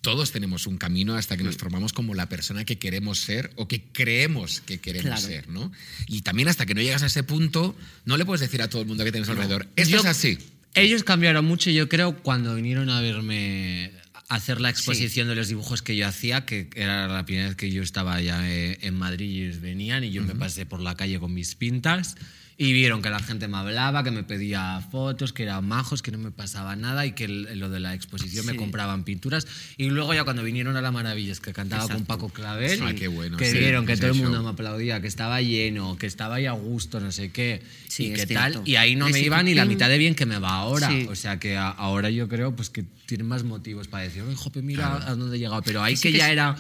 [0.04, 3.66] Todos tenemos un camino hasta que nos formamos como la persona que queremos ser o
[3.66, 5.26] que creemos que queremos Claro.
[5.26, 5.72] ser, ¿no?
[6.06, 7.74] Y también hasta que no llegas a ese punto,
[8.04, 9.66] no le puedes decir a todo el mundo que tienes alrededor.
[9.76, 10.38] Esto Yo- es así.
[10.74, 13.92] Ellos cambiaron mucho, yo creo, cuando vinieron a verme
[14.28, 17.70] hacer la exposición de los dibujos que yo hacía, que era la primera vez que
[17.70, 20.96] yo estaba ya eh, en Madrid y ellos venían y yo me pasé por la
[20.96, 22.16] calle con mis pintas
[22.56, 26.10] y vieron que la gente me hablaba, que me pedía fotos, que eran majos, que
[26.12, 29.46] no me pasaba nada y que lo de la exposición me compraban pinturas.
[29.76, 32.04] Y luego ya cuando vinieron a La Maravillas, que cantaba con.
[32.04, 34.44] Paco Clavel, Ah, qué bueno, que sí, vieron que todo el mundo show.
[34.44, 38.12] me aplaudía, que estaba lleno, que estaba ahí a gusto, no sé qué, Sí, y
[38.12, 38.60] qué tal.
[38.64, 40.88] Y ahí no me iba ni la mitad de bien que me va ahora.
[40.88, 41.06] Sí.
[41.08, 44.34] O sea que a- ahora yo creo pues que tienen más motivos para decir, "Oye,
[44.36, 45.62] jope, mira a dónde he llegado.
[45.62, 46.56] Pero ahí Sí que que ya es- era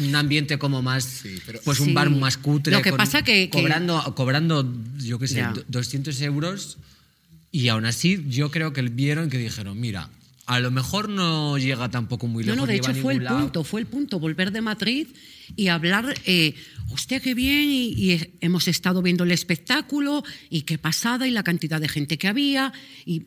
[0.00, 1.92] un ambiente como más, pero- pues un Sí.
[1.92, 2.72] bar más cutre.
[2.72, 6.78] Lo que con- pasa que- que- Cobrando, cobrando, yo qué sé, do- 200 euros
[7.52, 10.10] y aún así yo creo que vieron que dijeron, mira,
[10.46, 12.56] a lo mejor no llega tampoco muy lejos.
[12.58, 13.40] no, de hecho fue el lado".
[13.40, 15.08] punto, fue el punto, volver de Madrid
[15.56, 16.54] y hablar, eh,
[16.90, 21.42] hostia, qué bien, y, y hemos estado viendo el espectáculo, y qué pasada, y la
[21.42, 22.72] cantidad de gente que había,
[23.04, 23.22] y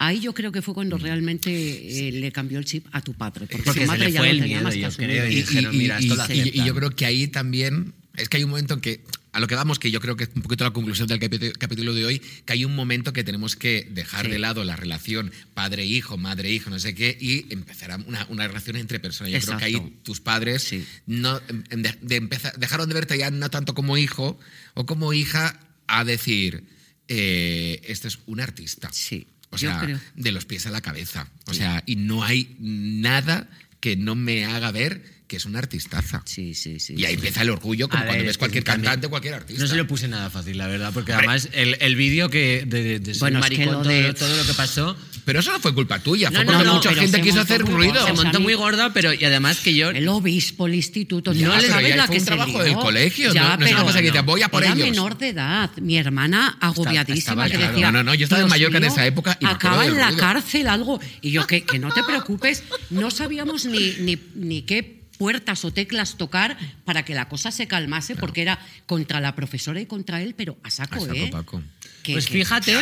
[0.00, 3.46] ahí yo creo que fue cuando realmente eh, le cambió el chip a tu padre,
[3.46, 5.76] porque, Porque su se madre le ya el tenía miedo, más que creo, y dijeron,
[5.78, 6.66] "Mira, esto lo y- y- y aceptan".
[6.66, 9.78] yo creo que ahí también es que hay un momento que a lo que vamos
[9.78, 11.20] que yo creo que es un poquito la conclusión del
[11.56, 14.32] capítulo de hoy que hay un momento que tenemos que dejar Sí.
[14.32, 18.26] de lado la relación padre hijo madre hijo no sé qué y empezar a una,
[18.28, 19.96] una relación entre personas yo creo que ahí Exacto.
[20.02, 20.84] tus padres Sí.
[21.06, 24.36] no em, de- de empezar- dejaron de verte ya no tanto como hijo
[24.74, 26.64] o como hija a decir
[27.06, 31.28] eh, este es un artista Sí, o sea, de los pies a la cabeza.
[31.46, 33.48] O sea, y no hay nada
[33.80, 36.22] que no me haga ver que es una artistaza.
[36.24, 36.94] Sí, sí, sí.
[36.96, 39.62] Y ahí empieza el orgullo, como A cuando ver, ves cualquier también- cantante, cualquier artista.
[39.62, 41.28] No se lo puse nada fácil, la verdad, porque Hombre.
[41.28, 44.36] además el, el vídeo que de, de, de Bueno, es que maricón, lo de- todo
[44.36, 47.20] lo que pasó, Pero eso no fue culpa tuya, fue No, porque no, mucha gente
[47.20, 48.04] quiso hacer muy ruido.
[48.06, 51.54] se montó muy gorda, pero y además que yo El obispo, el instituto, Ya, no
[51.54, 52.62] pero sabes la fue que un se trabajo lió.
[52.62, 54.72] del colegio, Ya, no- no es una pero cosa que te voy a por era
[54.72, 54.88] ellos.
[54.88, 55.70] menor de edad.
[55.76, 57.72] Mi hermana agobiadísima estaba que claro.
[57.72, 57.86] decía...
[57.86, 60.06] No, no, no, yo estaba en "Dios Mallorca en esa época y acaba en la
[60.08, 60.20] ruido".
[60.20, 61.00] cárcel algo.
[61.20, 65.70] Y yo, que, que no te preocupes, no sabíamos ni, ni, ni qué puertas o
[65.72, 66.56] teclas tocar
[66.86, 70.56] para que la cosa se calmase, porque era contra la profesora y contra él, pero
[70.62, 71.28] a saco, A saco, ¿eh?
[71.30, 71.62] Paco.
[72.02, 72.74] Que- pues que- fíjate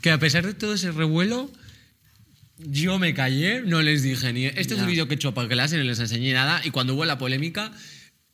[0.00, 1.50] que a pesar de todo ese revuelo,
[2.66, 4.46] yo me callé, no les dije ni.
[4.46, 6.60] Este es un vídeo que he hecho para clase, no les enseñé nada.
[6.64, 7.72] Y cuando hubo la polémica,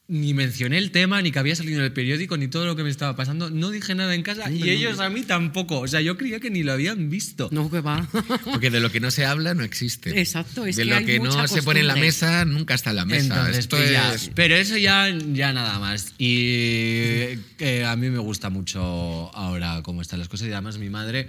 [0.09, 2.85] ni mencioné el tema, ni que había salido en el periódico, ni todo lo que
[2.85, 3.51] me estaba pasando.
[3.51, 5.81] No dije nada en casa y ellos a mí tampoco.
[5.81, 7.49] O sea, yo creía que ni lo habían visto.
[7.51, 8.09] No, que va.
[8.45, 10.21] Porque de lo que no se habla no existe.
[10.21, 12.91] Exacto, es de que lo hay que no se pone en la mesa nunca está
[12.91, 13.35] en la mesa.
[13.35, 16.13] Entonces, Esto pues ya, es- pero eso ya, ya nada más.
[16.19, 18.81] Y que a mí me gusta mucho
[19.35, 20.47] ahora cómo están las cosas.
[20.47, 21.27] Y además mi madre,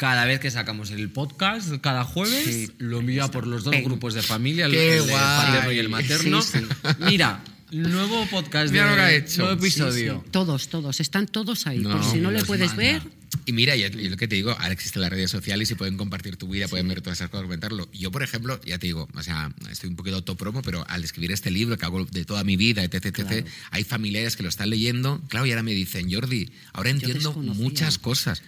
[0.00, 2.70] cada vez que sacamos el podcast, cada jueves, Sí.
[2.78, 6.40] lo envía por los dos grupos de familia, el, el paterno y el materno.
[6.40, 6.58] Sí,
[7.00, 9.42] Mira, nuevo podcast, Mira de, lo que ha hecho.
[9.42, 10.22] nuevo Sí, episodio.
[10.24, 10.30] sí.
[10.30, 11.80] Todos, todos, están todos ahí.
[11.80, 12.82] No, por si no le puedes manda.
[12.82, 13.02] ver,
[13.44, 16.36] Y mira, y lo que te digo, ahora existen las redes sociales y pueden compartir
[16.36, 17.86] tu vida, pueden ver todas esas cosas, comentarlo.
[17.92, 21.30] Yo, por ejemplo, ya te digo, o sea, estoy un poquito autopromo, pero al escribir
[21.30, 24.70] este libro que hago de toda mi vida, etc, etc, hay familiares que lo están
[24.70, 28.42] leyendo, claro, y ahora me dicen, Jordi, ahora entiendo muchas cosas.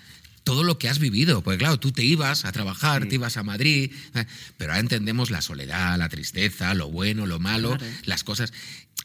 [0.45, 3.43] Todo lo que has vivido, porque claro, tú te ibas a trabajar, te ibas a
[3.43, 4.24] Madrid, eh,
[4.59, 7.86] pero ahora entendemos la soledad, la tristeza, lo bueno, lo malo, Claro.
[8.05, 8.53] las cosas.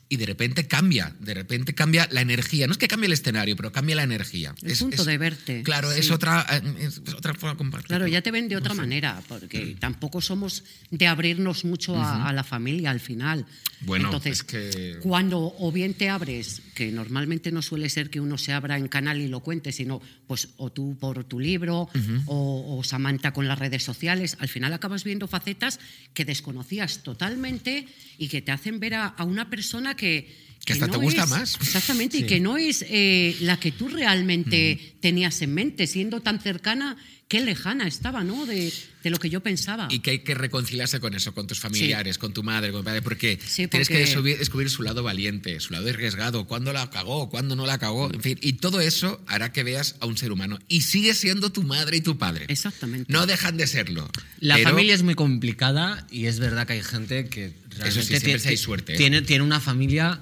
[0.09, 2.65] Y de repente cambia, de repente cambia la energía.
[2.65, 4.55] No es que cambie el escenario, pero cambia la energía.
[4.61, 6.13] El punto de verte, Claro, es sí.
[6.13, 7.87] otra, eh, es otra forma de compartir.
[7.87, 12.31] Claro, ya te ven de otra manera, porque tampoco somos de abrirnos mucho a, a
[12.33, 13.45] la familia al final.
[13.81, 18.21] Bueno, Entonces, es que- cuando o bien te abres, que normalmente no suele ser que
[18.21, 21.89] uno se abra en canal y lo cuente, sino pues o tú por tu libro
[22.25, 25.79] o, o Samantha con las redes sociales, al final acabas viendo facetas
[26.13, 27.87] que desconocías totalmente
[28.17, 30.46] y que te hacen ver a, a una persona que...
[30.67, 31.55] Que hasta te gusta más.
[31.61, 32.25] Exactamente, y Sí.
[32.27, 36.97] que no es eh, la que tú realmente tenías en mente, siendo tan cercana,
[37.29, 38.45] qué lejana estaba, ¿no?
[38.45, 39.87] De, de lo que yo pensaba.
[39.89, 42.85] Y que hay que reconciliarse con eso, con tus familiares, con tu madre, con tu
[42.85, 46.73] padre, porque, Sí, tienes que porque- descubrir, descubrir su lado valiente, su lado arriesgado, cuándo
[46.73, 48.37] la cagó, cuándo no la cagó, en fin.
[48.41, 50.59] Y todo eso hará que veas a un ser humano.
[50.67, 52.45] Y sigue siendo tu madre y tu padre.
[52.49, 53.11] Exactamente.
[53.11, 54.09] No dejan de serlo.
[54.41, 58.07] La Pero- familia es muy complicada y es verdad que hay gente que realmente sí,
[58.07, 58.97] siempre tiene, sí hay suerte, ¿eh?
[58.97, 60.19] tiene, tiene una familia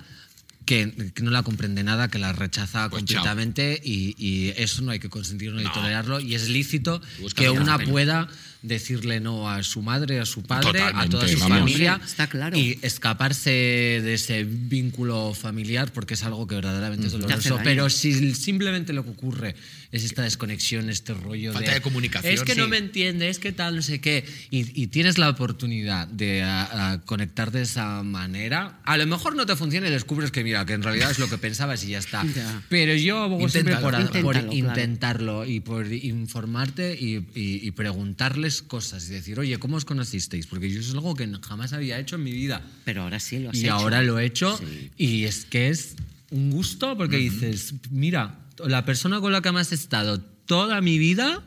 [0.66, 4.91] que, que no la comprende nada, que la rechaza Pues completamente y, y eso no
[4.91, 6.20] hay que consentirlo ni tolerarlo.
[6.20, 8.28] Y es lícito Busca que una pueda
[8.66, 11.59] decirle no a su madre, a su padre, a Totalmente, toda su vamos.
[11.59, 12.57] familia está claro.
[12.57, 17.59] y escaparse de ese vínculo familiar porque es algo que verdaderamente es hace doloroso.
[17.63, 19.55] Pero si simplemente lo que ocurre
[19.91, 22.70] es esta desconexión, este rollo Falta de comunicación, Es que no sí.
[22.70, 24.26] me entiende, es que tal, no sé qué.
[24.51, 28.80] Y, y tienes la oportunidad de a- a conectar de esa manera.
[28.84, 31.30] A lo mejor no te funciona y descubres que, mira, que en realidad es lo
[31.30, 32.24] que pensabas y ya está.
[32.36, 32.61] Ya.
[32.70, 34.53] Pero yo abogo siempre por, por Inténtalo, claro.
[34.53, 40.47] intentarlo y por informarte y, y- y preguntarles cosas y decir, oye, ¿cómo os conocisteis?
[40.47, 42.62] Porque yo eso es algo que jamás había hecho en mi vida.
[42.86, 43.74] Pero ahora sí lo has Y hecho.
[43.74, 44.91] ahora lo he hecho Sí.
[44.97, 45.95] y es que es
[46.32, 50.97] un gusto porque dices, mira, la persona con la que más he estado toda mi
[50.99, 51.43] vida,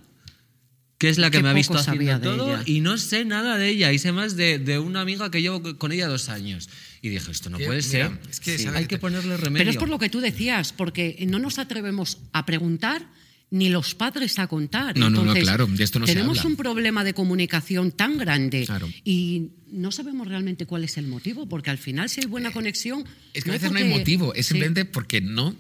[0.98, 2.62] que es la que Qué me ha visto haciendo todo, ella.
[2.66, 5.62] y no sé nada de ella, y sé más de, de una amiga que llevo
[5.78, 6.68] con ella dos años.
[7.02, 8.64] Y dije, esto no puede mira, ser, es que, Sí.
[8.64, 9.58] ¿sabes hay que te- ponerle remedio.
[9.60, 13.06] Pero es por lo que tú decías, porque no nos atrevemos a preguntar
[13.50, 14.96] ni los padres a contar.
[14.98, 16.50] No, no, no, claro, de esto no se tenemos habla.
[16.50, 18.88] un problema de comunicación tan grande Claro.
[19.04, 23.04] y no sabemos realmente cuál es el motivo, porque al final si hay buena conexión...
[23.32, 24.54] Es que a es veces no hay motivo, es Sí.
[24.54, 25.54] simplemente porque no.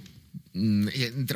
[0.54, 0.86] Mm,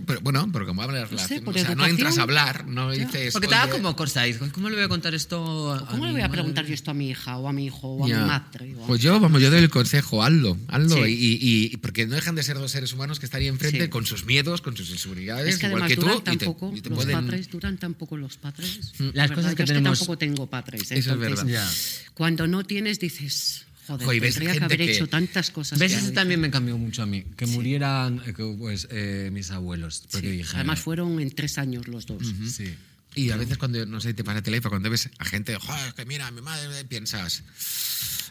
[0.06, 3.32] Pero bueno, pero como hablas No sé, o sea, no entras a hablar, no dices.
[3.32, 6.06] Porque te da "Oye, como y, ¿cómo le voy a contar esto a ¿Cómo mi
[6.06, 6.32] le voy a madre?
[6.38, 8.74] preguntar yo esto a mi hija o a mi hijo o a mi madre?
[8.76, 10.96] o a- Pues yo, vamos, yo doy el consejo, hazlo, hazlo.
[10.96, 11.10] Sí.
[11.10, 13.84] Y, y- y- porque no dejan de ser dos seres humanos que están ahí enfrente
[13.84, 13.88] Sí.
[13.90, 16.02] con sus miedos, con sus inseguridades, Es que igual además que tú.
[16.02, 18.92] duran y te- tampoco y te los pueden- padres, duran tampoco los padres.
[18.98, 20.82] Las La verdad, cosas que yo es tenemos- tampoco tengo padres.
[20.82, 21.46] Eso es entonces, verdad.
[21.46, 21.70] Ya.
[22.14, 25.78] Cuando no tienes, dices, joder, Jo, y ves tendría que haber que- hecho tantas cosas.
[25.78, 25.92] ¿Ves?
[25.92, 26.14] que Eso hago".
[26.14, 27.24] también me cambió mucho a mí.
[27.36, 30.02] Que murieran eh, que, pues, eh, mis abuelos.
[30.10, 32.22] Porque Sí, dije, Además fueron en tres años los dos.
[32.50, 32.74] Sí.
[33.14, 35.92] Y a veces cuando, no sé, te pasa el teléfono, cuando ves a gente, joder,
[35.94, 37.40] que mira, mi madre, piensas...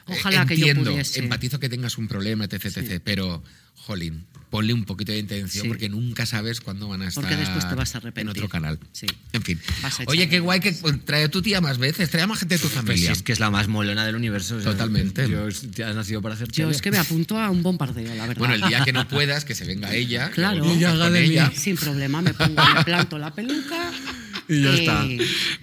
[0.07, 1.19] eh, Ojalá que yo entiendo, pudiese.
[1.19, 3.43] empatizo que tengas un problema, etc, etc, pero,
[3.75, 5.67] jolín, ponle un poquito de intención Sí.
[5.67, 8.31] porque nunca sabes cuándo van a estar Porque después te vas a en arrepentir.
[8.31, 8.79] otro canal.
[8.91, 9.05] Sí.
[9.33, 9.59] En fin.
[10.07, 12.55] Oye, qué guay que pues, trae a tu tía más veces, trae a más gente
[12.55, 13.11] de tu Pues sí, familia.
[13.11, 14.55] es que es la más molona del universo.
[14.57, 15.29] o sea, Totalmente.
[15.29, 18.25] Yo te has nacido para hacer Yo es que me apunto a un bombardeo, la
[18.27, 18.37] verdad.
[18.39, 20.31] Bueno, el día que no puedas, que se venga ella.
[20.31, 20.65] Claro.
[20.65, 21.51] haga de ella.
[21.55, 23.91] Sin problema, me pongo, me planto la peluca.
[24.51, 25.07] Y ya está.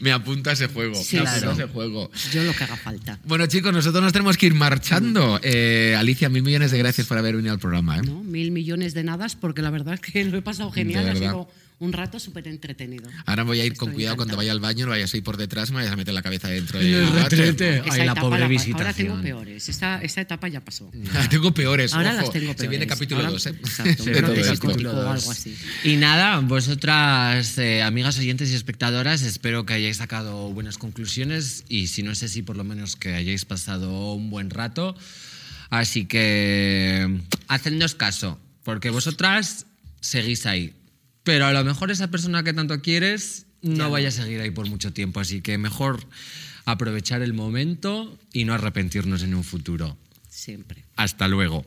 [0.01, 0.95] Me apunta a ese juego.
[0.95, 1.51] Sí, me apunta claro.
[1.51, 2.11] a ese juego.
[2.33, 3.19] Yo lo que haga falta.
[3.25, 5.39] Bueno, chicos, nosotros nos tenemos que ir marchando.
[5.43, 7.99] Eh, Alicia, mil millones de gracias por haber venido al programa.
[7.99, 8.03] ¿eh?
[8.03, 8.23] ¿no?
[8.23, 11.47] Mil millones de nadas, porque la verdad es que lo he pasado genial.
[11.81, 13.09] De un rato súper entretenido.
[13.27, 15.23] Ahora voy a ir con Estoy cuidado cuando vaya al baño, no vayas a ir
[15.23, 17.39] por detrás, me vayas a meter la cabeza dentro En el del váter.
[17.39, 17.83] retrete.
[17.91, 18.81] Ay, la pobre la- visitación.
[18.81, 19.69] Ahora tengo peores.
[19.69, 20.91] Esa etapa ya pasó.
[21.31, 21.95] tengo peores.
[21.95, 22.23] Ahora ojo.
[22.23, 22.89] las tengo Se viene peores.
[22.89, 23.51] capítulo Ahora- 2, ¿eh?
[23.51, 24.15] Exacto, De
[24.45, 25.57] psicótico Capítulo o algo así.
[25.85, 31.87] Y nada, vosotras, eh, amigas oyentes y espectadoras, espero que hayáis sacado buenas conclusiones y
[31.87, 34.97] si no es así, por lo menos que hayáis pasado un buen rato.
[35.71, 39.67] Así que hacednos caso, porque vosotras
[40.01, 40.73] seguís ahí
[41.29, 44.67] pero a lo mejor esa persona que tanto quieres no vaya a seguir ahí por
[44.67, 46.01] mucho tiempo, así que mejor
[46.65, 49.99] aprovechar el momento y no arrepentirnos en un futuro.
[50.31, 50.87] Siempre.
[50.97, 51.67] Hasta luego.